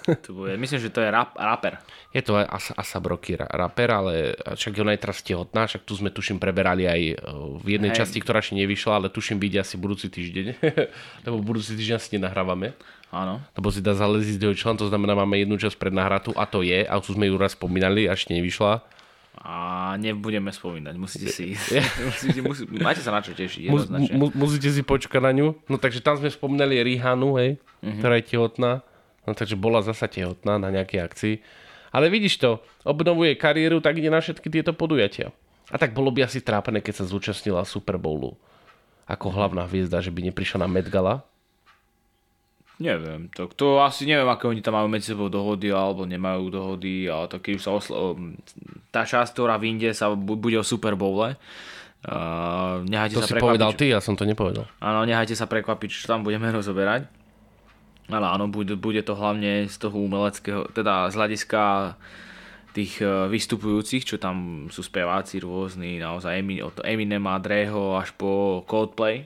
To 0.06 0.30
bude, 0.32 0.54
myslím, 0.54 0.78
že 0.78 0.94
to 0.94 1.02
je 1.02 1.10
rap, 1.10 1.34
rapper. 1.34 1.82
je 2.14 2.22
to 2.22 2.38
Asa, 2.38 2.78
Asa 2.78 2.98
Broky 3.02 3.34
ra- 3.34 3.50
rapper, 3.50 3.90
ale 3.90 4.38
však 4.54 4.78
ona 4.78 4.94
je 4.94 5.02
teraz 5.02 5.18
tehotná, 5.26 5.66
však 5.66 5.82
tu 5.82 5.98
sme 5.98 6.14
tuším 6.14 6.38
preberali 6.38 6.86
aj 6.86 7.00
e, 7.02 7.14
v 7.58 7.66
jednej 7.74 7.90
Hej. 7.90 8.06
časti, 8.06 8.22
ktorá 8.22 8.38
ešte 8.38 8.54
nevyšla, 8.54 8.92
ale 9.02 9.06
tuším 9.10 9.42
vyjde 9.42 9.66
asi 9.66 9.74
budúci 9.74 10.06
týždeň, 10.06 10.46
lebo 11.26 11.42
budúci 11.42 11.74
týždeň 11.74 11.96
asi 11.98 12.08
nenahrávame. 12.18 12.78
Áno. 13.14 13.38
lebo 13.54 13.70
si 13.70 13.78
dá 13.78 13.94
zaleziť 13.94 14.42
do 14.42 14.50
člen, 14.50 14.74
to 14.74 14.90
znamená, 14.90 15.14
máme 15.14 15.38
jednu 15.38 15.54
časť 15.56 15.78
prednahratú 15.78 16.34
a 16.34 16.42
to 16.42 16.66
je, 16.66 16.82
a 16.82 16.94
tu 16.98 17.14
sme 17.14 17.30
ju 17.30 17.38
raz 17.38 17.54
spomínali, 17.54 18.10
až 18.10 18.26
nevyšla. 18.28 18.82
A 19.46 19.94
nebudeme 20.00 20.50
spomínať, 20.50 20.94
musíte 20.98 21.30
si 21.30 21.54
musíte, 22.10 22.40
musí, 22.42 22.62
máte 22.82 22.98
sa 22.98 23.14
na 23.14 23.22
čo 23.22 23.30
tešiť, 23.30 23.70
Mus, 23.70 23.86
mu, 24.10 24.34
musíte 24.34 24.72
si 24.74 24.82
počkať 24.82 25.22
na 25.22 25.30
ňu. 25.30 25.54
No 25.70 25.76
takže 25.78 26.02
tam 26.02 26.18
sme 26.18 26.32
spomínali 26.32 26.82
Rihanu, 26.82 27.38
hej, 27.38 27.62
mm-hmm. 27.80 27.98
ktorá 28.02 28.14
je 28.18 28.24
tehotná. 28.26 28.72
No 29.26 29.34
takže 29.34 29.58
bola 29.58 29.82
zasa 29.82 30.06
tehotná 30.06 30.56
na 30.56 30.70
nejakej 30.70 31.00
akcii. 31.02 31.34
Ale 31.90 32.08
vidíš 32.08 32.38
to, 32.38 32.50
obnovuje 32.86 33.34
kariéru, 33.34 33.82
tak 33.82 33.98
ide 33.98 34.10
na 34.10 34.22
všetky 34.22 34.46
tieto 34.48 34.72
podujatia. 34.72 35.34
A 35.70 35.76
tak 35.76 35.92
bolo 35.92 36.14
by 36.14 36.26
asi 36.30 36.42
trápené, 36.42 36.78
keď 36.78 37.02
sa 37.02 37.10
zúčastnila 37.10 37.66
Super 37.66 37.98
Bowlu 37.98 38.38
ako 39.06 39.30
hlavná 39.30 39.64
hviezda, 39.70 40.02
že 40.02 40.10
by 40.10 40.30
neprišla 40.30 40.66
na 40.66 40.68
Met 40.68 40.90
Gala. 40.90 41.22
Neviem, 42.76 43.32
to, 43.32 43.48
to 43.56 43.80
asi 43.80 44.04
neviem, 44.04 44.28
aké 44.28 44.52
oni 44.52 44.60
tam 44.60 44.76
majú 44.76 44.92
medzi 44.92 45.16
sebou 45.16 45.32
dohody, 45.32 45.72
alebo 45.72 46.04
nemajú 46.04 46.52
dohody, 46.52 47.08
ale 47.08 47.24
to 47.32 47.40
keď 47.40 47.52
už 47.56 47.62
sa 47.64 47.72
oslo... 47.72 47.96
tá 48.92 49.08
časť, 49.08 49.32
ktorá 49.32 49.56
vyjde, 49.56 49.96
sa 49.96 50.12
bu- 50.12 50.36
bude 50.36 50.60
o 50.60 50.66
Super 50.66 50.92
Bowle. 50.92 51.40
Uh, 52.04 52.84
nehajte 52.84 53.16
To 53.16 53.24
sa 53.24 53.32
si 53.32 53.40
povedal 53.40 53.72
prekvapiť, 53.72 53.80
ty, 53.80 53.96
ja 53.96 54.04
som 54.04 54.12
to 54.12 54.28
nepovedal. 54.28 54.68
Áno, 54.84 55.08
nehajte 55.08 55.32
sa 55.32 55.48
prekvapiť, 55.48 55.88
čo 55.88 56.04
tam 56.04 56.20
budeme 56.20 56.52
rozoberať. 56.58 57.08
Ale 58.06 58.26
áno, 58.30 58.46
bude, 58.46 58.78
bude 58.78 59.02
to 59.02 59.18
hlavne 59.18 59.66
z 59.66 59.76
toho 59.82 59.98
umeleckého, 59.98 60.70
teda 60.70 61.10
z 61.10 61.14
hľadiska 61.18 61.62
tých 62.76 63.00
eh, 63.00 63.26
vystupujúcich, 63.26 64.04
čo 64.04 64.16
tam 64.20 64.68
sú 64.68 64.84
speváci 64.84 65.40
rôzni, 65.40 65.96
naozaj 65.96 66.44
od 66.60 66.76
Eminema, 66.84 67.40
Dreho 67.40 67.96
až 67.96 68.12
po 68.14 68.62
Coldplay. 68.68 69.24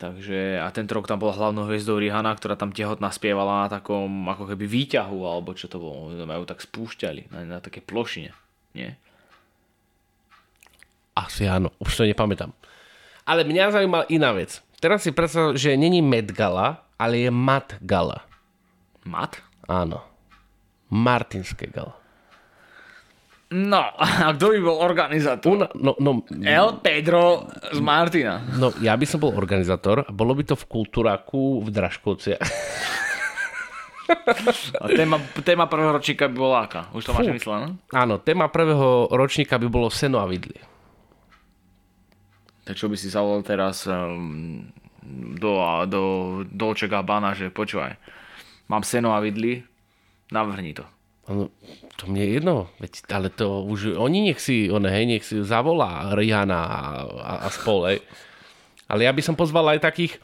Takže 0.00 0.56
a 0.56 0.72
tento 0.72 0.96
rok 0.96 1.04
tam 1.04 1.20
bola 1.20 1.36
hlavnou 1.36 1.68
hviezdou 1.68 2.00
Rihanna, 2.00 2.32
ktorá 2.32 2.56
tam 2.56 2.72
tehotná 2.72 3.12
spievala 3.12 3.68
na 3.68 3.68
takom 3.68 4.08
ako 4.32 4.48
keby 4.48 4.64
výťahu, 4.64 5.18
alebo 5.28 5.52
čo 5.52 5.68
to 5.68 5.76
bolo, 5.76 6.16
majú 6.24 6.48
tak 6.48 6.64
spúšťali 6.64 7.28
na, 7.28 7.44
na 7.44 7.58
také 7.60 7.84
plošine, 7.84 8.32
nie? 8.72 8.96
Asi 11.12 11.44
áno, 11.44 11.68
už 11.84 12.00
to 12.00 12.08
nepamätám. 12.08 12.48
Ale 13.28 13.44
mňa 13.44 13.76
zaujímala 13.76 14.08
iná 14.08 14.32
vec. 14.32 14.64
Teraz 14.80 15.04
si 15.04 15.12
predstav, 15.12 15.52
že 15.60 15.76
není 15.76 16.00
Met 16.00 16.32
Gala, 16.32 16.80
ale 17.00 17.24
je 17.24 17.30
Mat 17.32 17.80
Gala. 17.80 18.20
Mat? 19.08 19.40
Áno. 19.64 20.04
Martinské 20.92 21.72
gala. 21.72 21.96
No, 23.50 23.82
a 23.98 24.30
kto 24.30 24.54
by 24.54 24.58
bol 24.62 24.78
organizátor? 24.78 25.48
Una, 25.50 25.66
no, 25.74 25.98
no, 25.98 26.22
El 26.46 26.78
Pedro 26.78 27.50
z 27.72 27.82
Martina. 27.82 28.38
no, 28.54 28.70
ja 28.78 28.94
by 28.94 29.06
som 29.08 29.18
bol 29.18 29.34
organizátor 29.34 30.06
a 30.06 30.10
bolo 30.14 30.38
by 30.38 30.46
to 30.46 30.54
v 30.54 30.64
Kultúraku 30.70 31.58
v 31.66 31.68
Dražkovci. 31.74 32.38
A 34.82 34.86
téma, 34.90 35.22
téma 35.46 35.70
prvého 35.70 35.94
ročníka 35.94 36.26
by 36.26 36.34
bola 36.34 36.66
aká? 36.66 36.90
Už 36.94 37.06
to 37.06 37.14
máš 37.14 37.30
myslené? 37.30 37.78
Áno, 37.94 38.18
téma 38.18 38.50
prvého 38.50 39.06
ročníka 39.10 39.54
by 39.58 39.70
bolo 39.70 39.86
seno 39.86 40.18
a 40.18 40.26
vidly. 40.26 40.58
Tak 42.66 42.74
čo 42.74 42.90
by 42.90 42.98
si 42.98 43.06
zavolal 43.10 43.46
teraz 43.46 43.86
um, 43.86 44.66
do, 45.02 45.52
do 45.88 46.02
Dolce 46.46 46.88
Gabbana, 46.88 47.32
že 47.32 47.48
počúvaj, 47.48 47.96
mám 48.68 48.84
seno 48.84 49.16
a 49.16 49.20
vidly, 49.20 49.64
navrhni 50.30 50.76
to. 50.76 50.84
No, 51.30 51.46
to 51.94 52.10
mne 52.10 52.26
je 52.26 52.30
jedno, 52.42 52.54
veď, 52.82 52.92
ale 53.14 53.28
to 53.30 53.62
už 53.62 53.94
oni 53.94 54.30
nech 54.30 54.42
si, 54.42 54.66
one, 54.66 54.90
hej, 54.90 55.06
nech 55.06 55.22
si 55.22 55.38
zavolá 55.46 56.10
Rihanna 56.18 56.58
a, 56.58 56.80
a, 57.06 57.32
a 57.46 57.48
spol, 57.54 57.86
hej. 57.86 57.98
Ale 58.90 59.06
ja 59.06 59.12
by 59.14 59.22
som 59.22 59.38
pozval 59.38 59.78
aj 59.78 59.86
takých, 59.86 60.18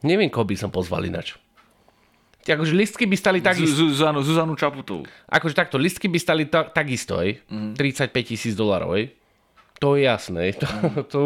neviem, 0.00 0.32
koho 0.32 0.48
by 0.48 0.56
som 0.56 0.72
pozval 0.72 1.04
inač. 1.04 1.36
Akože 2.46 2.72
listky 2.78 3.10
by 3.10 3.16
stali 3.18 3.38
takisto, 3.42 3.90
Zuzanu, 3.90 4.22
Zuzanu 4.22 4.54
Čaputovú. 4.54 5.02
akože 5.26 5.52
takto, 5.52 5.76
listky 5.76 6.06
by 6.06 6.18
stali 6.22 6.46
ta, 6.46 6.62
takisto, 6.62 7.18
hej. 7.18 7.42
35 7.50 8.14
tisíc 8.22 8.54
dolarov, 8.54 8.94
hej. 8.96 9.12
To 9.82 9.98
je 9.98 10.08
jasné. 10.08 10.56
To, 10.56 10.68
to, 11.04 11.20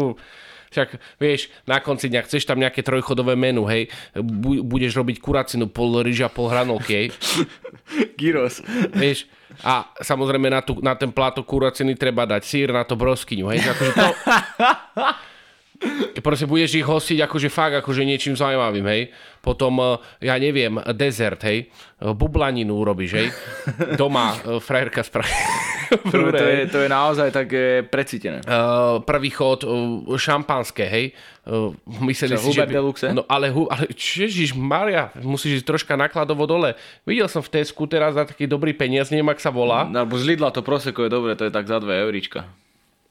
však, 0.71 1.19
vieš, 1.19 1.51
na 1.67 1.83
konci 1.83 2.07
dňa 2.07 2.23
chceš 2.23 2.47
tam 2.47 2.57
nejaké 2.63 2.79
trojchodové 2.81 3.35
menu, 3.35 3.67
hej. 3.67 3.91
Bu, 4.15 4.63
budeš 4.63 4.95
robiť 4.95 5.19
kuracinu, 5.19 5.67
pol 5.67 5.99
ryža, 5.99 6.31
pol 6.31 6.47
hranolky, 6.47 6.93
hej. 6.95 7.07
Gyros. 8.19 8.63
Vieš, 8.95 9.27
a 9.61 9.91
samozrejme 9.99 10.47
na, 10.47 10.63
tú, 10.63 10.79
na 10.79 10.95
ten 10.95 11.11
plátok 11.11 11.43
kuraciny 11.43 11.99
treba 11.99 12.23
dať 12.23 12.41
sír, 12.47 12.71
na 12.71 12.87
to 12.87 12.95
broskyňu, 12.95 13.51
hej, 13.51 13.59
akože 13.67 13.93
to... 13.93 14.07
Proste 16.21 16.45
budeš 16.45 16.77
ich 16.77 16.85
hostiť 16.85 17.25
akože 17.25 17.49
fakt, 17.49 17.81
akože 17.81 18.05
niečím 18.05 18.37
zaujímavým, 18.37 18.85
hej. 18.85 19.01
Potom, 19.41 19.81
eh, 19.81 20.29
ja 20.29 20.37
neviem, 20.37 20.77
dezert, 20.93 21.41
hej. 21.41 21.67
Eh, 21.67 22.13
Bublaninu 22.13 22.77
urobíš, 22.77 23.11
hej. 23.17 23.27
Doma 23.97 24.37
eh, 24.37 24.61
frajerka 24.61 25.01
spraví. 25.01 25.33
To, 26.11 26.17
to, 26.31 26.45
je, 26.47 26.59
to 26.71 26.77
je 26.83 26.89
naozaj 26.89 27.29
také 27.35 27.83
precítené. 27.83 28.39
Uh, 28.47 29.03
prvý 29.03 29.27
chod 29.27 29.67
uh, 29.67 30.07
šampanské, 30.15 30.87
hej. 30.87 31.05
Uh, 31.43 31.75
mysleli 32.07 32.39
Čo, 32.39 32.47
si, 32.47 32.55
že... 32.55 32.63
Hubert 32.63 32.71
Deluxe? 32.71 33.07
No 33.11 33.27
ale, 33.27 33.51
ale 33.51 33.91
Ježiš 33.91 34.55
Maria, 34.55 35.11
musíš 35.19 35.61
ísť 35.61 35.67
troška 35.67 35.93
nakladovo 35.99 36.47
dole. 36.47 36.79
Videl 37.03 37.27
som 37.27 37.43
v 37.43 37.59
Tesku 37.59 37.91
teraz 37.91 38.15
za 38.15 38.23
taký 38.23 38.47
dobrý 38.47 38.71
peniaz, 38.71 39.11
neviem, 39.11 39.27
ak 39.27 39.43
sa 39.43 39.51
volá. 39.51 39.83
Alebo 39.83 40.15
z 40.15 40.31
Lidla 40.31 40.55
to 40.55 40.63
proseko 40.63 41.03
je 41.03 41.11
dobre, 41.11 41.35
to 41.35 41.47
je 41.47 41.51
tak 41.51 41.67
za 41.67 41.83
2 41.83 42.07
euríčka. 42.07 42.47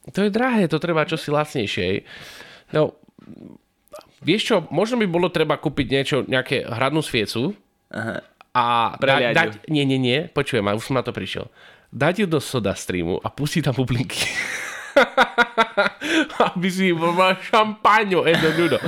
To 0.08 0.24
je 0.24 0.32
drahé, 0.32 0.64
to 0.64 0.80
treba 0.80 1.04
čosi 1.04 1.28
lacnejšie. 1.28 1.84
hej. 1.84 1.98
No, 2.72 2.96
vieš 4.24 4.42
čo, 4.52 4.56
možno 4.72 4.96
by 5.00 5.06
bolo 5.08 5.28
treba 5.28 5.60
kúpiť 5.60 5.86
niečo, 5.90 6.16
nejaké 6.24 6.64
hradnú 6.64 7.04
sviecu 7.04 7.52
Aha. 7.92 8.24
a 8.56 8.64
dať, 8.96 9.20
dať, 9.36 9.48
nie, 9.68 9.84
nie, 9.84 10.00
nie, 10.00 10.18
počujem, 10.30 10.64
už 10.72 10.88
som 10.88 10.96
na 10.96 11.04
to 11.04 11.12
prišiel. 11.12 11.48
Dať 11.90 12.22
ju 12.22 12.26
do 12.31 12.38
soda 12.38 12.70
streamu 12.79 13.18
a 13.18 13.29
pustiť 13.29 13.66
tam 13.66 13.74
bublinky. 13.74 14.31
Aby 16.55 16.68
si 16.70 16.94
mal 16.94 17.38
šampáňo, 17.38 18.26
jedno 18.26 18.79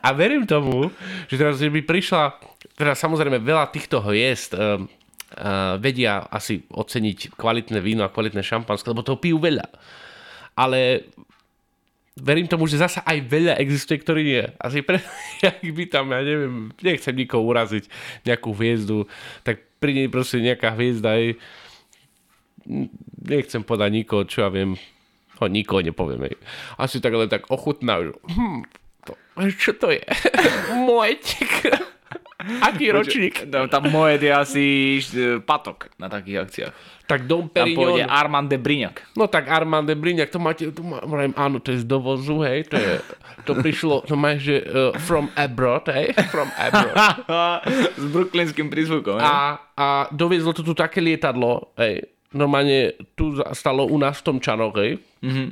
a 0.00 0.08
verím 0.16 0.48
tomu, 0.48 0.88
že 1.28 1.36
teraz 1.36 1.60
by 1.60 1.82
prišla, 1.84 2.40
teda 2.72 2.96
samozrejme 2.96 3.36
veľa 3.44 3.68
týchto 3.68 4.00
hviezd 4.00 4.56
um, 4.56 4.88
uh, 5.36 5.76
vedia 5.76 6.24
asi 6.32 6.64
oceniť 6.72 7.36
kvalitné 7.36 7.78
víno 7.84 8.02
a 8.04 8.12
kvalitné 8.12 8.40
šampanské, 8.40 8.88
lebo 8.88 9.04
toho 9.04 9.20
pijú 9.20 9.36
veľa. 9.36 9.68
Ale 10.56 11.04
verím 12.16 12.48
tomu, 12.48 12.64
že 12.64 12.80
zasa 12.80 13.04
aj 13.04 13.18
veľa 13.28 13.54
existuje, 13.60 14.00
ktorý 14.00 14.20
nie. 14.24 14.44
Asi 14.56 14.80
pre, 14.80 15.04
jak 15.44 15.60
by 15.60 15.84
tam, 15.88 16.16
ja 16.16 16.24
neviem, 16.24 16.72
nechcem 16.80 17.12
nikoho 17.12 17.44
uraziť, 17.44 17.84
nejakú 18.24 18.56
hviezdu, 18.56 19.04
tak 19.44 19.60
príde 19.80 20.08
proste 20.08 20.40
nejaká 20.40 20.72
hviezda 20.76 21.16
aj 21.16 21.36
nechcem 23.20 23.62
podať 23.64 23.90
nikoho, 23.92 24.22
čo 24.24 24.46
ja 24.46 24.50
viem, 24.52 24.76
ho 25.40 25.46
nikoho 25.48 25.80
nepovieme. 25.80 26.36
Asi 26.76 27.00
tak 27.00 27.16
len 27.16 27.28
tak 27.28 27.48
ochutná, 27.48 28.00
že 28.04 28.12
hm, 28.16 28.60
to, 29.04 29.12
čo 29.56 29.72
to 29.76 29.88
je? 29.94 30.04
Moetik. 30.86 31.70
Aký 32.66 32.88
ročník? 32.88 33.52
Tam, 33.52 33.68
tam 33.68 33.92
moje 33.92 34.16
je 34.24 34.32
asi 34.32 34.64
e, 35.12 35.44
patok 35.44 35.92
na 36.00 36.08
takých 36.08 36.48
akciách. 36.48 36.72
Tak 37.04 37.26
Dom 37.26 37.50
Tam 37.50 37.66
pôjde 37.68 38.06
Perignon. 38.06 38.16
Armand 38.16 38.46
de 38.48 38.58
Brignac. 38.58 38.96
No 39.18 39.26
tak 39.26 39.50
Armand 39.50 39.84
de 39.84 39.98
Brignac, 39.98 40.30
to 40.30 40.38
máte, 40.38 40.70
to 40.70 40.80
má, 40.80 41.02
áno, 41.36 41.58
to 41.58 41.74
je 41.74 41.82
z 41.82 41.86
dovozu, 41.86 42.40
hej, 42.46 42.70
to 42.70 42.78
je, 42.78 43.02
to 43.44 43.52
prišlo, 43.58 44.06
to 44.06 44.14
máš, 44.14 44.46
že 44.46 44.56
uh, 44.62 44.94
from 45.02 45.26
abroad, 45.34 45.90
hej, 45.90 46.14
from 46.30 46.48
abroad. 46.54 46.96
S 48.00 48.04
brooklynským 48.08 48.70
prízvukom. 48.70 49.18
A... 49.18 49.26
A, 49.26 49.36
a 49.74 49.86
doviezlo 50.14 50.54
to 50.54 50.62
tu 50.62 50.72
také 50.72 51.02
lietadlo, 51.02 51.74
hej, 51.76 52.06
normálne 52.34 52.94
tu 53.18 53.38
stalo 53.54 53.86
u 53.86 53.96
nás 53.98 54.18
v 54.22 54.26
tom 54.26 54.36
čanoch, 54.38 54.74
mm-hmm. 54.74 55.48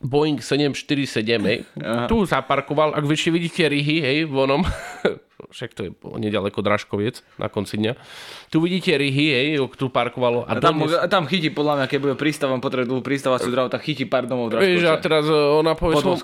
Boeing 0.00 0.40
747, 0.40 1.44
hej, 1.44 1.60
tu 2.08 2.24
zaparkoval, 2.24 2.96
ak 2.96 3.04
ešte 3.04 3.28
vidíte 3.28 3.68
ryhy, 3.68 4.00
hej, 4.00 4.18
v 4.24 4.32
onom, 4.32 4.64
však 5.52 5.76
to 5.76 5.80
je 5.84 5.90
nedaleko 6.16 6.64
Dražkoviec 6.64 7.20
na 7.36 7.52
konci 7.52 7.76
dňa, 7.76 8.00
tu 8.48 8.64
vidíte 8.64 8.96
ryhy, 8.96 9.26
hej, 9.28 9.60
tu 9.76 9.92
parkovalo 9.92 10.48
a, 10.48 10.56
A 10.56 10.62
tam, 10.62 10.80
a 10.88 11.04
tam 11.04 11.28
chytí, 11.28 11.52
podľa 11.52 11.84
mňa, 11.84 11.86
keď 11.92 11.98
bude 12.00 12.16
prístavom, 12.16 12.64
potrebuje 12.64 12.88
dlhú 12.88 13.04
prístavaciu 13.04 13.52
dráhu, 13.52 13.68
tak 13.68 13.84
chytí 13.84 14.08
pár 14.08 14.24
domov 14.24 14.56
Vieš, 14.56 14.88
a 14.88 14.96
teraz 14.96 15.28
e, 15.28 15.36
ona 15.36 15.76
povie, 15.76 16.00
svoj, 16.00 16.16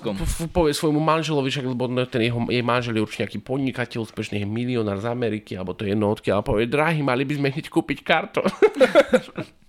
povie 0.49 0.73
svojmu 0.73 0.97
manželovi, 0.97 1.53
však, 1.53 1.69
lebo 1.69 1.85
ten 2.09 2.25
jeho, 2.25 2.49
jej 2.49 2.65
manžel 2.65 2.97
je 2.97 3.05
určite 3.05 3.29
nejaký 3.29 3.39
podnikateľ, 3.45 4.09
úspešný 4.09 4.41
milionár 4.49 4.97
z 4.97 5.05
Ameriky, 5.05 5.53
alebo 5.53 5.77
to 5.77 5.85
je 5.85 5.93
jedno 5.93 6.09
odkiaľ, 6.09 6.41
a 6.41 6.45
povie, 6.45 6.65
drahý, 6.65 7.05
mali 7.05 7.29
by 7.29 7.33
sme 7.37 7.47
hneď 7.53 7.69
kúpiť 7.69 8.01
kartón. 8.01 8.49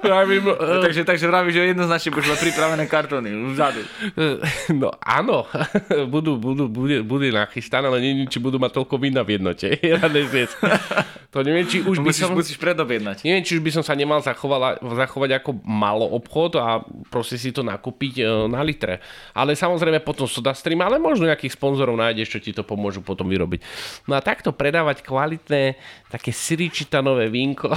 Pravím, 0.00 0.44
e, 0.54 0.82
Takže, 0.84 1.02
takže 1.04 1.26
vravíš, 1.28 1.54
že 1.54 1.62
jednoznačne 1.72 2.10
budeš 2.12 2.30
mať 2.34 2.40
pripravené 2.50 2.84
kartóny 2.86 3.30
vzadu. 3.54 3.82
No 4.76 4.92
áno, 5.00 5.48
budú, 6.14 6.36
budú, 6.36 6.68
bude, 6.68 7.00
bude 7.02 7.28
nachystané, 7.32 7.88
ale 7.88 8.00
neviem, 8.02 8.28
či 8.28 8.38
budú 8.42 8.60
mať 8.60 8.72
toľko 8.82 8.94
vína 9.00 9.22
v 9.24 9.40
jednote. 9.40 9.68
To 11.34 11.42
neviem, 11.42 11.66
či 11.66 11.82
už 11.82 11.98
by 11.98 12.14
Musíš, 12.14 12.30
som... 12.30 12.38
musíš 12.38 12.58
predobjednať. 12.62 13.26
Neviem, 13.26 13.42
či 13.42 13.58
už 13.58 13.62
by 13.66 13.74
som 13.74 13.82
sa 13.82 13.98
nemal 13.98 14.22
zachovala, 14.22 14.78
zachovať 14.78 15.42
ako 15.42 15.50
malo 15.66 16.06
obchod 16.14 16.62
a 16.62 16.78
proste 17.10 17.34
si 17.34 17.50
to 17.50 17.66
nakúpiť 17.66 18.22
e, 18.22 18.24
na 18.46 18.62
litre. 18.62 19.02
Ale 19.34 19.58
samozrejme 19.58 19.98
potom 20.06 20.30
SodaStream, 20.30 20.78
ale 20.86 21.02
možno 21.02 21.26
nejakých 21.26 21.58
sponzorov 21.58 21.98
nájdeš, 21.98 22.38
čo 22.38 22.38
ti 22.38 22.54
to 22.54 22.62
pomôžu 22.62 23.02
potom 23.02 23.26
vyrobiť. 23.26 23.66
No 24.06 24.14
a 24.14 24.22
takto 24.22 24.54
predávať 24.54 25.02
kvalitné 25.02 25.74
také 26.06 26.30
siričitanové 26.30 27.26
vínko, 27.26 27.74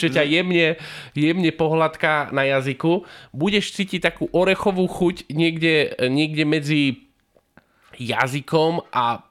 čo 0.00 0.12
ťa 0.12 0.22
jemne, 0.28 0.76
jemne 1.16 1.50
pohľadká 1.52 2.32
na 2.36 2.44
jazyku, 2.44 3.08
budeš 3.32 3.72
cítiť 3.72 4.00
takú 4.04 4.28
orechovú 4.30 4.84
chuť 4.84 5.32
niekde, 5.32 5.96
niekde 6.12 6.44
medzi 6.44 6.82
jazykom 7.96 8.84
a 8.92 9.24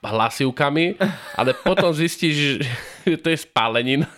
hlasivkami, 0.00 0.96
ale 1.38 1.52
potom 1.60 1.92
zistíš, 1.92 2.64
že 3.04 3.16
to 3.20 3.30
je 3.30 3.38
spálenin. 3.38 4.08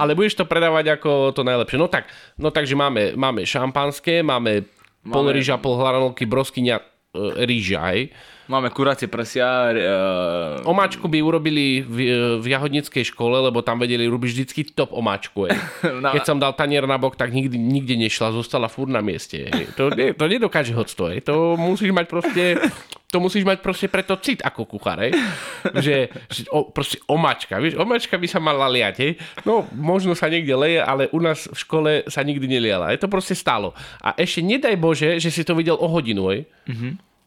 ale 0.00 0.14
budeš 0.14 0.38
to 0.38 0.44
predávať 0.44 0.98
ako 0.98 1.32
to 1.32 1.42
najlepšie. 1.42 1.78
No 1.80 1.88
tak, 1.88 2.10
no 2.36 2.52
takže 2.52 2.74
máme, 2.76 3.16
máme 3.16 3.42
šampanské, 3.48 4.20
máme, 4.20 4.68
máme... 5.02 5.14
pol 5.14 5.26
rýža, 5.32 5.58
pol 5.58 5.78
hranolky, 5.78 6.28
broskyňa, 6.28 6.97
rýža, 7.44 7.80
hej. 7.92 8.10
Máme 8.48 8.72
kuracie 8.72 9.12
prsia, 9.12 9.76
uh, 9.76 10.64
Omáčku 10.64 11.04
by 11.04 11.20
urobili 11.20 11.84
v, 11.84 11.96
v 12.40 12.46
jahodnickej 12.48 13.12
škole, 13.12 13.44
lebo 13.44 13.60
tam 13.60 13.76
vedeli 13.76 14.08
robiť 14.08 14.30
vždycky 14.32 14.60
top 14.72 14.96
omáčku. 14.96 15.44
Hej. 15.44 15.60
No. 16.00 16.08
Keď 16.16 16.24
som 16.24 16.40
dal 16.40 16.56
tanier 16.56 16.88
na 16.88 16.96
bok, 16.96 17.12
tak 17.12 17.28
nikdy, 17.28 17.60
nikde 17.60 18.00
nešla, 18.00 18.32
zostala 18.32 18.72
furt 18.72 18.88
na 18.88 19.04
mieste. 19.04 19.52
Hej. 19.52 19.76
To, 19.76 19.92
ne, 19.92 20.16
to 20.16 20.24
nedokáže 20.24 20.72
hocto. 20.72 21.12
Hej. 21.12 21.28
To 21.28 21.60
musíš 21.60 21.92
mať 21.92 22.06
proste... 22.08 22.44
To 23.08 23.24
musíš 23.24 23.40
mať 23.40 23.64
proste 23.64 23.88
preto 23.88 24.20
cit 24.20 24.44
ako 24.44 24.68
kuchár, 24.68 25.00
hej? 25.00 25.16
Že, 25.64 26.12
že 26.28 26.44
o, 26.52 26.68
proste 26.68 27.00
omáčka, 27.08 27.56
vieš, 27.56 27.80
omáčka 27.80 28.20
by 28.20 28.28
sa 28.28 28.36
mala 28.36 28.68
liať, 28.68 28.96
hej? 29.00 29.12
No, 29.48 29.64
možno 29.72 30.12
sa 30.12 30.28
niekde 30.28 30.52
leje, 30.52 30.84
ale 30.84 31.08
u 31.08 31.16
nás 31.16 31.48
v 31.48 31.56
škole 31.56 31.90
sa 32.04 32.20
nikdy 32.20 32.44
neliala. 32.44 32.92
Je 32.92 33.00
to 33.00 33.08
proste 33.08 33.32
stálo. 33.32 33.72
A 34.04 34.12
ešte 34.12 34.44
nedaj 34.44 34.76
Bože, 34.76 35.16
že 35.16 35.32
si 35.32 35.40
to 35.40 35.56
videl 35.56 35.80
o 35.80 35.88
hodinu, 35.88 36.28
hej? 36.28 36.44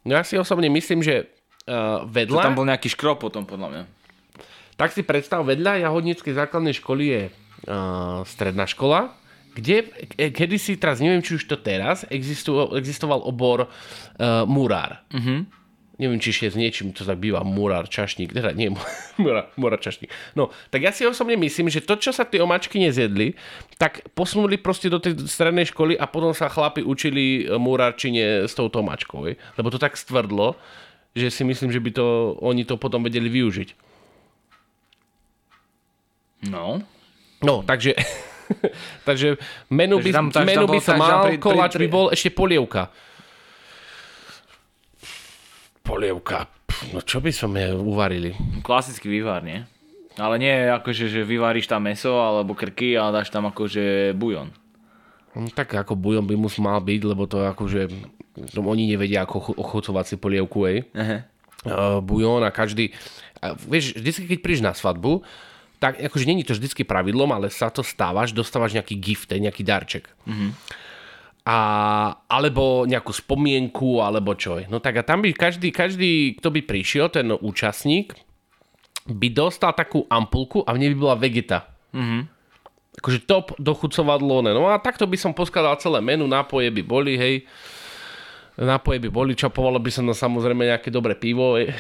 No 0.06 0.18
ja 0.18 0.24
si 0.26 0.38
osobne 0.38 0.68
myslím, 0.74 1.06
že 1.06 1.30
uh, 1.70 2.06
vedľa... 2.10 2.42
tam 2.52 2.58
bol 2.58 2.66
nejaký 2.66 2.90
škrop 2.94 3.22
potom, 3.22 3.46
podľa 3.46 3.68
mňa. 3.70 3.84
Tak 4.80 4.98
si 4.98 5.06
predstav, 5.06 5.46
vedľa 5.46 5.86
Jahodníckej 5.86 6.34
základnej 6.34 6.74
školy 6.74 7.04
je 7.06 7.24
uh, 7.30 8.26
stredná 8.26 8.66
škola, 8.66 9.14
kde 9.52 9.92
e, 10.16 10.32
kedysi, 10.32 10.80
teraz 10.80 11.04
neviem, 11.04 11.20
či 11.20 11.36
už 11.36 11.44
to 11.44 11.60
teraz, 11.60 12.08
existoval, 12.08 12.80
existoval 12.80 13.20
obor 13.22 13.68
uh, 13.68 14.48
murár. 14.48 15.04
Uh-huh. 15.12 15.44
Neviem, 16.02 16.18
či 16.18 16.34
ešte 16.34 16.50
s 16.50 16.58
niečím 16.58 16.98
to 16.98 17.06
tak 17.06 17.22
býva 17.22 17.46
murár, 17.46 17.86
čašník, 17.86 18.34
teda 18.34 18.58
nie 18.58 18.74
murár, 19.22 19.54
murár, 19.54 19.78
čašník. 19.78 20.10
No, 20.34 20.50
tak 20.74 20.82
ja 20.82 20.90
si 20.90 21.06
osobne 21.06 21.38
myslím, 21.38 21.70
že 21.70 21.86
to, 21.86 21.94
čo 21.94 22.10
sa 22.10 22.26
tie 22.26 22.42
omačky 22.42 22.82
nezjedli, 22.82 23.38
tak 23.78 24.02
posunuli 24.18 24.58
proste 24.58 24.90
do 24.90 24.98
tej 24.98 25.30
strednej 25.30 25.70
školy 25.70 25.94
a 25.94 26.10
potom 26.10 26.34
sa 26.34 26.50
chlapi 26.50 26.82
učili 26.82 27.46
e, 27.46 27.54
murárčine 27.54 28.50
s 28.50 28.58
touto 28.58 28.82
omačkou, 28.82 29.30
hej. 29.30 29.38
lebo 29.62 29.70
to 29.70 29.78
tak 29.78 29.94
stvrdlo, 29.94 30.58
že 31.14 31.30
si 31.30 31.46
myslím, 31.46 31.70
že 31.70 31.78
by 31.78 31.94
to, 31.94 32.34
oni 32.42 32.66
to 32.66 32.82
potom 32.82 33.06
vedeli 33.06 33.30
využiť. 33.30 33.70
No. 36.50 36.82
No, 37.46 37.62
takže, 37.62 37.94
takže 39.08 39.38
menu 39.70 40.02
by, 40.02 40.10
Takže 40.10 40.34
tam- 40.34 40.50
menu 40.50 40.66
by 40.66 40.80
sa 40.82 40.98
mal, 40.98 41.30
pri- 41.30 41.38
pri- 41.38 41.42
koláč 41.46 41.78
by 41.78 41.88
bol, 41.90 42.10
ešte 42.10 42.34
polievka. 42.34 42.90
Polievka. 46.02 46.50
Pff, 46.66 46.98
No 46.98 47.06
čo 47.06 47.22
by 47.22 47.30
som 47.30 47.54
je 47.54 47.78
uvarili? 47.78 48.34
Klasický 48.66 49.06
vývar, 49.06 49.46
nie? 49.46 49.62
Ale 50.18 50.42
nie 50.42 50.50
akože, 50.50 51.06
že 51.06 51.22
vyvaríš 51.22 51.70
tam 51.70 51.86
meso 51.86 52.18
alebo 52.18 52.58
krky, 52.58 52.98
ale 52.98 53.22
dáš 53.22 53.30
tam 53.30 53.46
akože 53.46 54.18
bujon. 54.18 54.50
No, 55.38 55.46
tak 55.54 55.78
ako 55.78 55.94
bujon 55.94 56.26
by 56.26 56.34
mus 56.34 56.58
mal 56.58 56.82
byť, 56.82 57.02
lebo 57.06 57.30
to 57.30 57.46
akože 57.46 57.86
to 58.50 58.60
oni 58.66 58.90
nevedia 58.90 59.22
ako 59.30 59.54
ochucovať 59.62 60.06
si 60.10 60.16
polievku, 60.18 60.66
ej. 60.66 60.90
Aha. 60.98 61.22
Uh, 61.70 62.02
bujon 62.02 62.42
a 62.42 62.50
každý... 62.50 62.98
A 63.38 63.54
vieš, 63.54 63.94
vždycky, 63.94 64.26
keď 64.26 64.40
prídeš 64.42 64.66
na 64.66 64.74
svadbu, 64.74 65.22
tak 65.78 66.02
akože 66.02 66.26
není 66.26 66.42
to 66.42 66.58
vždycky 66.58 66.82
pravidlom, 66.82 67.30
ale 67.30 67.54
sa 67.54 67.70
to 67.70 67.86
stávaš, 67.86 68.34
dostávaš 68.34 68.74
nejaký 68.74 68.98
gift, 68.98 69.30
ej, 69.30 69.38
nejaký 69.38 69.62
darček. 69.62 70.10
A, 71.42 71.58
alebo 72.30 72.86
nejakú 72.86 73.10
spomienku, 73.10 73.98
alebo 73.98 74.38
čo. 74.38 74.62
No 74.70 74.78
tak 74.78 75.02
a 75.02 75.04
tam 75.06 75.26
by 75.26 75.34
každý, 75.34 75.74
každý, 75.74 76.38
kto 76.38 76.54
by 76.54 76.62
prišiel, 76.62 77.10
ten 77.10 77.34
účastník, 77.34 78.14
by 79.10 79.28
dostal 79.34 79.74
takú 79.74 80.06
ampulku 80.06 80.62
a 80.62 80.78
v 80.78 80.86
nej 80.86 80.90
by 80.94 80.98
bola 81.02 81.18
vegeta. 81.18 81.66
Mm-hmm. 81.98 82.22
Akože 83.02 83.20
top 83.26 83.58
dochucovadlo. 83.58 84.46
No 84.46 84.70
a 84.70 84.78
takto 84.78 85.10
by 85.10 85.18
som 85.18 85.34
poskladal 85.34 85.82
celé 85.82 85.98
menu, 86.06 86.30
nápoje 86.30 86.70
by 86.70 86.84
boli, 86.86 87.18
hej. 87.18 87.36
Nápoje 88.62 89.02
by 89.02 89.10
boli, 89.10 89.34
čapovalo 89.34 89.82
by 89.82 89.90
som 89.90 90.06
no 90.06 90.14
samozrejme 90.14 90.70
nejaké 90.70 90.94
dobré 90.94 91.18
pivo, 91.18 91.58
hej. 91.58 91.74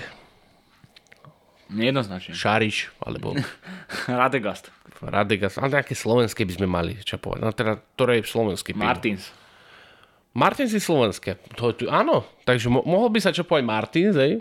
Nejednoznačne. 1.72 2.36
Šariš, 2.36 2.92
alebo 3.00 3.38
Radegast. 4.10 4.74
Radegas, 5.02 5.56
ale 5.62 5.82
nejaké 5.82 5.94
slovenské 5.94 6.44
by 6.44 6.54
sme 6.58 6.68
mali 6.68 6.94
čapovať. 7.00 7.40
No 7.40 7.54
teda, 7.54 7.80
ktoré 7.96 8.20
je 8.20 8.28
slovenské 8.28 8.74
pivo? 8.74 8.86
Martins. 8.86 9.32
Martins 10.32 10.72
je 10.72 10.80
slovenské. 10.80 11.36
To, 11.54 11.72
to, 11.72 11.86
áno, 11.86 12.24
takže 12.42 12.68
mo- 12.68 12.84
mohol 12.84 13.10
by 13.10 13.20
sa 13.20 13.30
čapovať 13.30 13.62
Martins, 13.62 14.16
hej. 14.16 14.40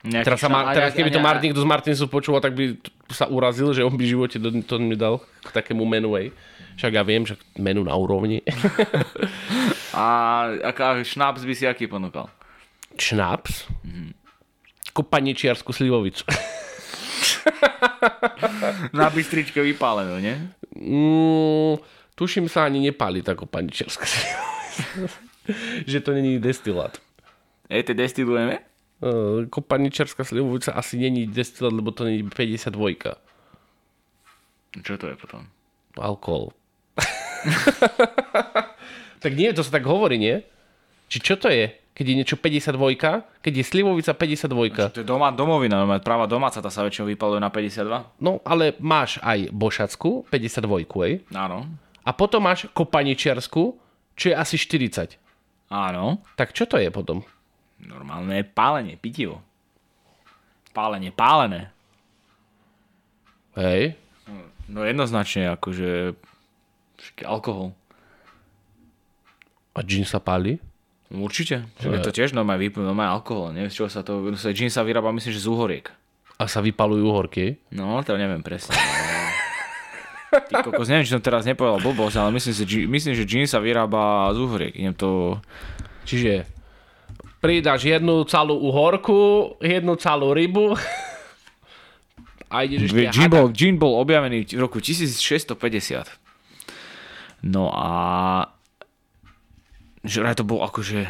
Nejaký 0.00 0.22
Teraz, 0.24 0.38
sa 0.38 0.46
teraz 0.70 0.90
a- 0.90 0.96
keby 0.96 1.10
a- 1.10 1.14
to 1.14 1.18
a- 1.18 1.24
Martin 1.24 1.46
niekto 1.48 1.58
z 1.58 1.66
Martinsu 1.66 2.04
počúval, 2.06 2.38
tak 2.38 2.54
by 2.54 2.78
sa 3.08 3.26
urazil, 3.26 3.72
že 3.72 3.82
on 3.82 3.90
by 3.90 3.98
v 4.00 4.12
živote 4.12 4.36
do, 4.36 4.54
to 4.62 4.78
nedal 4.78 5.14
k 5.42 5.50
takému 5.50 5.82
menu, 5.82 6.14
hej. 6.14 6.30
Však 6.76 6.92
ja 6.92 7.02
viem, 7.02 7.22
že 7.22 7.34
menu 7.56 7.82
na 7.82 7.92
úrovni. 7.92 8.44
A 9.90 10.04
aká 10.62 11.00
šnaps 11.00 11.42
by 11.42 11.52
si 11.52 11.64
aký 11.64 11.86
ponúkal? 11.86 12.28
Šnaps. 12.94 13.64
Kopaničiarsku 14.92 15.72
slivovicu. 15.72 16.22
Na 18.92 19.08
bystričke 19.08 19.58
vypálenú, 19.58 20.18
nie? 20.18 20.36
Mm, 20.72 21.80
tuším 22.12 22.46
sa 22.46 22.64
ani 22.64 22.80
nepáli 22.82 23.20
tá 23.20 23.32
kopaničiarska 23.32 24.04
slivovica. 24.08 24.54
že 25.90 26.00
to 26.00 26.12
není 26.12 26.38
destilát. 26.38 26.98
Ej, 27.68 27.82
to 27.82 27.94
destilujeme? 27.94 28.58
Uh, 28.96 29.44
Kopaničarská 29.50 30.24
slivovica 30.24 30.72
asi 30.72 30.96
není 30.96 31.26
destilát, 31.26 31.72
lebo 31.72 31.90
to 31.90 32.04
není 32.04 32.22
52. 32.22 32.72
Čo 34.82 34.98
to 34.98 35.06
je 35.06 35.16
potom? 35.16 35.46
Alkohol. 35.96 36.52
tak 39.22 39.32
nie, 39.32 39.52
to 39.52 39.64
sa 39.64 39.80
tak 39.80 39.84
hovorí, 39.88 40.20
nie? 40.20 40.44
Či 41.08 41.18
čo 41.22 41.34
to 41.36 41.48
je? 41.48 41.72
Keď 41.96 42.04
je 42.04 42.14
niečo 42.14 42.36
52, 42.36 42.76
keď 43.40 43.52
je 43.56 43.64
slivovica 43.64 44.12
52. 44.12 44.92
To 44.92 45.00
je 45.00 45.08
doma, 45.08 45.32
domovina, 45.32 45.80
normálne, 45.80 46.04
práva 46.04 46.28
domáca, 46.28 46.60
tá 46.60 46.68
sa 46.68 46.84
väčšinou 46.84 47.08
vypaluje 47.08 47.40
na 47.40 47.48
52. 47.48 48.20
No, 48.20 48.44
ale 48.44 48.76
máš 48.76 49.16
aj 49.24 49.48
bošackú, 49.48 50.28
52, 50.28 50.84
ej? 51.08 51.12
Áno. 51.32 51.64
A 52.04 52.10
potom 52.12 52.44
máš 52.44 52.68
kopaničiarsku, 52.76 53.80
čo 54.16 54.32
je 54.32 54.34
asi 54.34 54.56
40. 54.56 55.20
Áno. 55.68 56.24
Tak 56.40 56.56
čo 56.56 56.64
to 56.64 56.80
je 56.80 56.88
potom? 56.88 57.20
Normálne 57.76 58.40
pálenie, 58.42 58.96
pitivo. 58.96 59.44
Pálenie, 60.72 61.12
pálené. 61.12 61.68
Hej. 63.56 63.96
No 64.66 64.82
jednoznačne, 64.82 65.52
akože 65.54 66.16
alkohol. 67.22 67.76
A 69.76 69.84
gin 69.84 70.08
sa 70.08 70.18
páli? 70.18 70.58
Určite. 71.12 71.68
Je 71.78 72.00
to 72.02 72.10
tiež 72.10 72.34
normálne 72.34 72.66
vypnú, 72.66 72.82
normálne 72.82 73.14
alkohol. 73.14 73.54
Neviem, 73.54 73.70
z 73.70 73.84
čoho 73.84 73.90
sa 73.92 74.02
to... 74.02 74.34
sa 74.34 74.50
gin 74.50 74.72
sa 74.72 74.82
vyrába, 74.82 75.14
myslím, 75.14 75.36
že 75.36 75.44
z 75.44 75.48
uhoriek. 75.52 75.86
A 76.36 76.50
sa 76.50 76.60
vypalujú 76.60 77.06
horky? 77.12 77.60
No, 77.72 78.00
to 78.02 78.18
neviem 78.18 78.42
presne. 78.44 78.74
Ty 80.42 80.62
kokos, 80.62 80.86
neviem, 80.86 81.02
či 81.02 81.10
som 81.10 81.20
teraz 81.20 81.42
nepovedal 81.42 81.80
blbosť, 81.80 82.16
ale 82.16 82.30
myslím, 82.32 82.52
si, 82.52 82.62
že- 82.62 82.86
myslím, 82.86 83.12
že 83.12 83.24
gin 83.24 83.44
sa 83.44 83.58
vyrába 83.58 84.00
z 84.30 84.38
uhoriek. 84.38 84.74
Idem 84.74 84.92
to... 84.92 85.40
Čiže 86.04 86.44
pridáš 87.38 87.82
jednu 87.82 88.24
celú 88.24 88.58
uhorku, 88.58 89.18
jednu 89.58 89.94
celú 89.94 90.30
rybu 90.30 90.74
a 92.54 92.56
ideš 92.62 92.90
ešte 93.10 93.22
hada- 93.22 93.32
bol, 93.32 93.46
gin 93.50 93.76
bol 93.76 93.96
objavený 93.96 94.46
v 94.48 94.58
roku 94.58 94.78
1650. 94.78 96.06
No 97.42 97.70
a... 97.70 97.88
Že 100.02 100.34
to 100.34 100.44
bol 100.44 100.62
akože... 100.62 101.06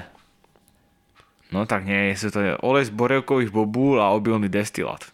No 1.52 1.62
tak 1.62 1.84
nie, 1.84 2.10
sú 2.16 2.28
to 2.28 2.40
je 2.40 2.52
olej 2.58 2.88
z 2.88 2.92
borevkových 2.92 3.54
bobúl 3.54 4.02
a 4.02 4.10
obilný 4.10 4.50
destilát. 4.50 5.04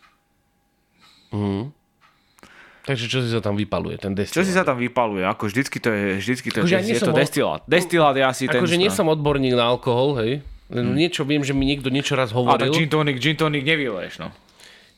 Takže 2.82 3.06
čo 3.06 3.22
si 3.22 3.30
sa 3.30 3.38
tam 3.38 3.54
vypaluje, 3.54 3.94
ten 4.02 4.10
destilát? 4.10 4.42
Čo 4.42 4.46
si 4.46 4.52
sa 4.52 4.66
tam 4.66 4.74
vypaluje? 4.74 5.22
Ako 5.22 5.46
vždycky 5.46 5.78
to 5.78 5.94
je, 5.94 6.18
vždycky 6.18 6.48
to 6.50 6.66
Akože 6.66 6.74
ja 6.74 6.82
je, 6.82 6.86
nie 6.90 6.94
je 6.98 7.02
to 7.02 7.08
som 7.10 7.14
o- 7.14 7.20
destilát. 7.22 7.60
Destilát 7.70 8.14
je 8.18 8.24
asi 8.26 8.44
ten... 8.50 8.58
Akože 8.58 8.74
nie 8.74 8.90
som 8.90 9.06
odborník 9.06 9.54
na 9.54 9.70
alkohol, 9.70 10.18
hej. 10.18 10.32
Len 10.72 10.96
Niečo 10.96 11.22
viem, 11.22 11.46
že 11.46 11.54
mi 11.54 11.68
niekto 11.68 11.92
niečo 11.94 12.18
raz 12.18 12.32
A 12.32 12.34
tak 12.34 12.38
hovoril. 12.42 12.72
gin 12.74 12.90
tonic, 12.90 13.16
gin 13.22 13.36
tonic 13.38 13.62
nevyleješ, 13.62 14.18
no. 14.18 14.34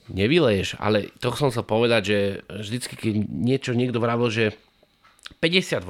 Nevyleješ, 0.09 0.81
ale 0.81 1.12
to 1.20 1.33
som 1.37 1.53
sa 1.53 1.61
povedať, 1.61 2.03
že 2.05 2.18
vždycky, 2.49 2.94
keď 2.97 3.12
niečo 3.29 3.73
niekto 3.77 4.01
vravil, 4.01 4.33
že 4.33 4.44
52 5.40 5.85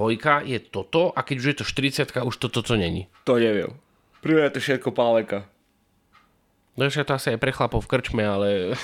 je 0.51 0.59
toto 0.63 1.11
a 1.15 1.21
keď 1.23 1.37
už 1.39 1.47
je 1.47 1.57
to 1.59 1.65
40 1.67 2.27
už 2.27 2.37
to 2.39 2.47
toto 2.51 2.75
není. 2.75 3.07
To 3.27 3.39
neviem. 3.39 3.75
Prvé 4.23 4.47
je 4.49 4.59
to 4.59 4.61
všetko 4.63 4.91
páleka. 4.95 5.47
No 6.75 6.87
ešte 6.91 7.07
to 7.07 7.15
asi 7.15 7.35
aj 7.35 7.39
pre 7.39 7.55
chlapov 7.55 7.87
v 7.87 7.91
krčme, 7.91 8.23
ale, 8.27 8.75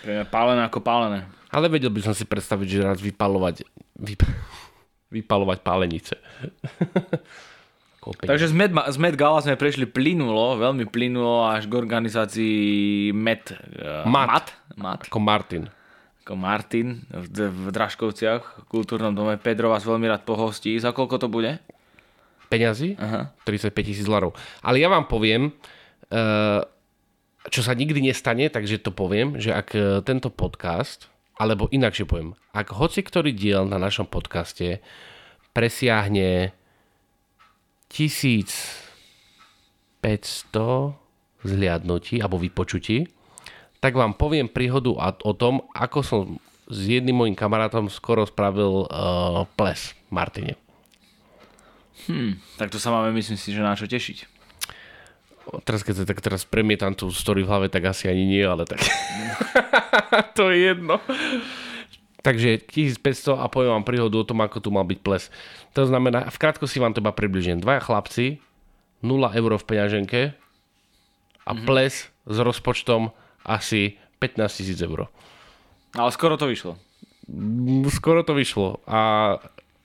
Pre 0.00 0.10
mňa 0.10 0.26
pálené 0.26 0.60
ako 0.64 0.80
pálené. 0.80 1.18
ale 1.48 1.66
vedel 1.68 1.88
by 1.88 2.00
som 2.00 2.14
si 2.14 2.24
predstaviť, 2.24 2.66
že 2.66 2.80
raz 2.80 2.98
vypalovať, 2.98 3.62
vyp, 3.96 4.22
vypalovať 5.10 5.58
pálenice. 5.60 6.14
Takže 8.00 8.48
z 8.48 8.54
Med, 8.56 8.72
z 8.72 8.96
Med 8.96 9.12
Gala 9.12 9.44
sme 9.44 9.60
prešli 9.60 9.84
plynulo, 9.84 10.56
veľmi 10.56 10.88
plynulo 10.88 11.44
až 11.44 11.68
k 11.68 11.76
organizácii 11.76 12.58
Met. 13.12 13.52
eh, 13.52 14.08
Mat. 14.08 14.28
Mat. 14.32 14.46
Mat. 14.80 15.00
Ako 15.04 15.20
Martin. 15.20 15.68
Ako 16.24 16.32
Martin 16.32 17.04
v, 17.12 17.26
v 17.52 17.68
Draškovciach, 17.68 18.64
v 18.64 18.64
kultúrnom 18.72 19.12
dome. 19.12 19.36
Pedro 19.36 19.68
vás 19.68 19.84
veľmi 19.84 20.08
rád 20.08 20.24
pohostí. 20.24 20.80
Za 20.80 20.96
koľko 20.96 21.20
to 21.20 21.28
bude? 21.28 21.60
Peňazí? 22.48 22.96
Aha. 22.96 23.36
35 23.44 23.68
tisíc 23.84 24.08
dolarov. 24.08 24.32
Ale 24.64 24.80
ja 24.80 24.88
vám 24.88 25.04
poviem, 25.04 25.52
eh, 26.08 26.60
čo 27.50 27.66
sa 27.66 27.74
nikdy 27.74 28.06
nestane, 28.06 28.46
takže 28.46 28.78
to 28.78 28.94
poviem, 28.94 29.34
že 29.36 29.50
ak 29.50 29.68
eh, 29.74 29.98
tento 30.06 30.30
podcast, 30.30 31.10
alebo 31.36 31.68
inakšie 31.68 32.06
poviem, 32.06 32.38
ak 32.54 32.72
hoci 32.72 33.02
ktorý 33.02 33.34
diel 33.34 33.66
na 33.66 33.76
našom 33.76 34.06
podcaste 34.06 34.78
presiahne 35.50 36.54
1500 37.90 39.98
zhliadnutí 41.42 42.22
alebo 42.22 42.38
vypočutí, 42.38 43.10
tak 43.80 43.96
vám 43.96 44.12
poviem 44.14 44.46
príhodu 44.46 44.92
o 45.24 45.32
tom, 45.32 45.64
ako 45.72 45.98
som 46.04 46.36
s 46.70 46.86
jedným 46.86 47.16
mojim 47.16 47.34
kamarátom 47.34 47.88
skoro 47.88 48.28
spravil 48.28 48.86
uh, 48.86 49.48
ples 49.56 49.96
Martine. 50.12 50.54
Tak 52.60 52.70
to 52.70 52.78
sa 52.78 52.92
máme, 52.92 53.10
myslím 53.16 53.40
si, 53.40 53.50
že 53.50 53.64
na 53.64 53.74
čo 53.74 53.88
tešiť. 53.88 54.39
Teraz 55.66 55.82
keď 55.82 55.94
sa 56.02 56.04
tak 56.06 56.22
teraz 56.22 56.42
premietam 56.46 56.94
tú 56.94 57.10
story 57.10 57.42
v 57.42 57.50
hlave, 57.50 57.66
tak 57.66 57.90
asi 57.90 58.06
ani 58.06 58.26
nie, 58.26 58.44
ale 58.46 58.66
tak... 58.66 58.82
to 60.38 60.50
je 60.50 60.70
jedno. 60.70 61.02
Takže 62.20 62.60
1500 62.68 63.40
a 63.40 63.48
poviem 63.48 63.74
vám 63.80 63.88
príhodu 63.88 64.16
o 64.20 64.28
tom, 64.28 64.44
ako 64.44 64.60
tu 64.60 64.68
mal 64.68 64.84
byť 64.84 65.00
ples. 65.00 65.32
To 65.72 65.88
znamená, 65.88 66.28
v 66.28 66.36
krátkosti 66.36 66.78
vám 66.78 66.92
to 66.92 67.00
iba 67.00 67.16
približím. 67.16 67.64
Dvaja 67.64 67.80
chlapci, 67.80 68.38
0 69.00 69.32
eur 69.32 69.50
v 69.56 69.64
peňaženke 69.64 70.20
a 71.48 71.52
ples 71.64 72.12
s 72.12 72.36
rozpočtom 72.36 73.10
asi 73.42 73.96
15 74.20 74.58
tisíc 74.60 74.78
eur. 74.84 75.08
Ale 75.96 76.10
skoro 76.12 76.36
to 76.36 76.46
vyšlo. 76.46 76.76
Mm, 77.30 77.88
Skoro 77.88 78.20
to 78.22 78.36
vyšlo. 78.36 78.84
A, 78.84 79.34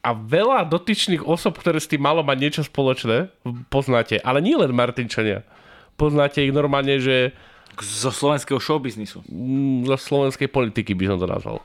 a 0.03 0.09
veľa 0.11 0.67
dotyčných 0.67 1.23
osob, 1.23 1.57
ktoré 1.57 1.79
s 1.79 1.89
tým 1.89 2.03
malo 2.03 2.21
mať 2.21 2.37
niečo 2.37 2.61
spoločné, 2.67 3.31
poznáte. 3.71 4.19
Ale 4.21 4.43
nie 4.43 4.59
len 4.59 4.75
Martinčania. 4.75 5.47
Poznáte 5.95 6.43
ich 6.43 6.51
normálne, 6.51 6.99
že 6.99 7.31
Zo 7.75 8.07
slovenského 8.07 8.55
showbiznisu. 8.55 9.19
mm, 9.27 9.83
zo 9.83 9.97
slovenskej 9.99 10.47
politiky 10.47 10.95
by 10.95 11.11
som 11.11 11.17
to 11.19 11.27
nazval. 11.27 11.59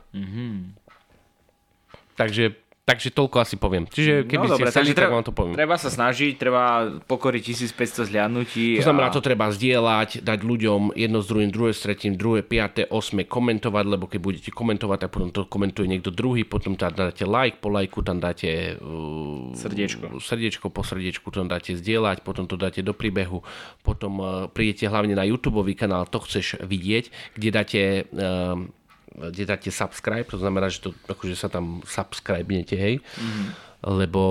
Takže, 2.18 2.58
takže 2.90 3.14
toľko 3.14 3.36
asi 3.38 3.54
poviem. 3.54 3.86
Čiže 3.86 4.26
keby 4.26 4.46
no 4.50 4.50
ste 4.50 4.54
dobre, 4.58 4.70
chceli, 4.74 4.78
takže 4.82 4.92
tak 4.92 5.00
treba, 5.06 5.14
vám 5.14 5.26
to 5.30 5.34
poviem. 5.34 5.54
treba 5.54 5.76
sa 5.78 5.90
snažiť, 5.94 6.32
treba 6.34 6.62
pokoriť 7.06 7.42
1500 7.54 8.10
zliadnutí. 8.10 8.66
To 8.82 8.86
znamená, 8.90 9.08
a... 9.08 9.14
to 9.14 9.22
treba 9.22 9.46
zdieľať, 9.54 10.26
dať 10.26 10.38
ľuďom 10.42 10.80
jedno 10.98 11.18
s 11.22 11.26
druhým, 11.30 11.50
druhé 11.54 11.70
s 11.70 11.86
tretím, 11.86 12.18
druhé, 12.18 12.42
piaté, 12.42 12.90
osme, 12.90 13.22
komentovať, 13.22 13.84
lebo 13.86 14.10
keď 14.10 14.18
budete 14.18 14.50
komentovať, 14.50 14.98
tak 15.06 15.10
potom 15.14 15.30
to 15.30 15.46
komentuje 15.46 15.86
niekto 15.86 16.10
druhý, 16.10 16.42
potom 16.42 16.74
tam 16.74 16.90
dáte 16.90 17.22
like, 17.22 17.62
po 17.62 17.70
lajku 17.70 18.02
tam 18.02 18.18
dáte 18.18 18.74
uh, 18.82 19.54
Srdiečko. 19.54 20.18
srdiečko, 20.18 20.66
po 20.74 20.82
srdiečku 20.82 21.30
tam 21.30 21.46
dáte 21.46 21.78
zdieľať, 21.78 22.26
potom 22.26 22.50
to 22.50 22.58
dáte 22.58 22.82
do 22.82 22.90
príbehu, 22.90 23.46
potom 23.86 24.12
uh, 24.18 24.28
prídete 24.50 24.90
hlavne 24.90 25.14
na 25.14 25.22
YouTube 25.22 25.62
kanál, 25.78 26.08
to 26.10 26.18
chceš 26.26 26.58
vidieť, 26.58 27.36
kde 27.38 27.48
dáte 27.54 27.80
um, 28.10 28.74
kde 29.14 29.42
dáte 29.46 29.70
subscribe, 29.70 30.24
to 30.30 30.38
znamená, 30.38 30.70
že 30.70 30.80
to, 30.80 30.94
akože 31.10 31.34
sa 31.34 31.50
tam 31.50 31.82
subscribnete, 31.82 32.78
hej, 32.78 33.02
mm-hmm. 33.02 33.48
lebo 33.90 34.22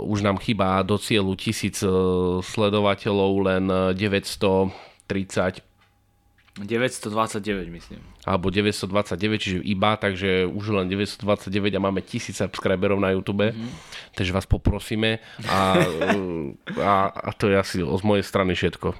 už 0.00 0.24
nám 0.24 0.40
chýba 0.40 0.80
do 0.82 0.96
cieľu 0.96 1.36
tisíc 1.36 1.84
eh, 1.84 1.90
sledovateľov 2.40 3.32
len 3.44 3.64
eh, 3.68 3.92
930 3.96 5.70
929, 6.60 7.70
myslím. 7.70 8.02
alebo 8.26 8.50
929, 8.50 9.38
čiže 9.38 9.58
iba, 9.64 9.96
takže 9.96 10.50
už 10.50 10.82
len 10.82 10.90
929 10.90 11.78
a 11.78 11.80
máme 11.80 12.02
1000 12.02 12.36
subscriberov 12.36 12.98
na 13.00 13.14
YouTube, 13.14 13.54
mm-hmm. 13.54 13.70
takže 14.18 14.34
vás 14.34 14.44
poprosíme 14.50 15.22
a, 15.46 15.78
a, 16.76 16.92
a 17.06 17.30
to 17.32 17.48
je 17.48 17.56
asi 17.56 17.76
z 17.80 18.02
mojej 18.02 18.26
strany 18.26 18.58
všetko. 18.58 18.92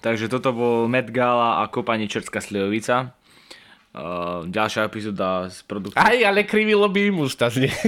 Takže 0.00 0.30
toto 0.30 0.54
bol 0.54 0.76
Met 0.86 1.10
Gala 1.10 1.60
a 1.60 1.68
kopanie 1.68 2.06
Čertská 2.06 2.40
slivovica. 2.40 3.18
Uh, 3.98 4.46
ďalšia 4.46 4.86
epizóda 4.86 5.50
z 5.50 5.58
produkcie. 5.66 5.98
Aj, 5.98 6.14
ale 6.22 6.46
krivilo 6.46 6.86
by 6.86 7.10
im 7.10 7.18
ústa 7.18 7.50
znie. 7.50 7.74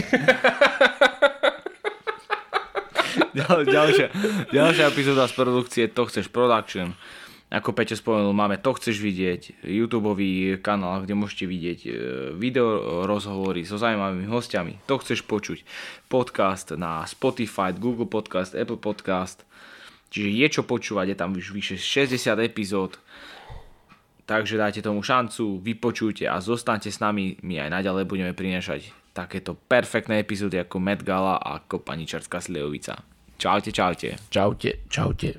Ďal, 3.30 3.62
ďalšia, 3.62 4.06
ďalšia 4.50 4.84
epizóda 4.90 5.30
z 5.30 5.34
produkcie 5.38 5.84
To 5.94 6.02
chceš 6.10 6.26
production. 6.34 6.98
Ako 7.50 7.74
Peťo 7.74 7.98
spomenul, 7.98 8.30
máme 8.30 8.62
To 8.62 8.74
chceš 8.78 9.02
vidieť, 9.02 9.66
YouTube 9.66 10.14
kanál, 10.62 11.02
kde 11.02 11.18
môžete 11.18 11.50
vidieť 11.50 11.78
e, 11.82 11.90
video 12.38 13.02
rozhovory 13.10 13.66
so 13.66 13.74
zaujímavými 13.74 14.30
hostiami. 14.30 14.78
To 14.86 15.02
chceš 15.02 15.26
počuť. 15.26 15.66
Podcast 16.06 16.78
na 16.78 17.02
Spotify, 17.10 17.74
Google 17.74 18.06
Podcast, 18.06 18.54
Apple 18.54 18.78
Podcast. 18.78 19.42
Čiže 20.14 20.28
je 20.30 20.46
čo 20.46 20.62
počúvať, 20.62 21.14
je 21.14 21.16
tam 21.18 21.34
už 21.34 21.50
vyše 21.50 21.74
60 21.74 22.38
epizód. 22.38 23.02
Takže 24.30 24.54
dajte 24.54 24.86
tomu 24.86 25.02
šancu, 25.02 25.58
vypočujte 25.58 26.22
a 26.30 26.38
zostaňte 26.38 26.86
s 26.86 27.02
nami. 27.02 27.34
My 27.42 27.66
aj 27.66 27.82
naďalej 27.82 28.06
budeme 28.06 28.30
prinášať 28.30 28.94
takéto 29.10 29.58
perfektné 29.58 30.22
epizódy 30.22 30.62
ako 30.62 30.78
Met 30.78 31.02
Gala 31.02 31.34
a 31.34 31.58
ako 31.58 31.82
Paničarská 31.82 32.38
Slievovica. 32.38 33.02
Čaute, 33.34 33.74
čaute. 33.74 34.14
Čaute, 34.30 34.86
čaute. 34.86 35.28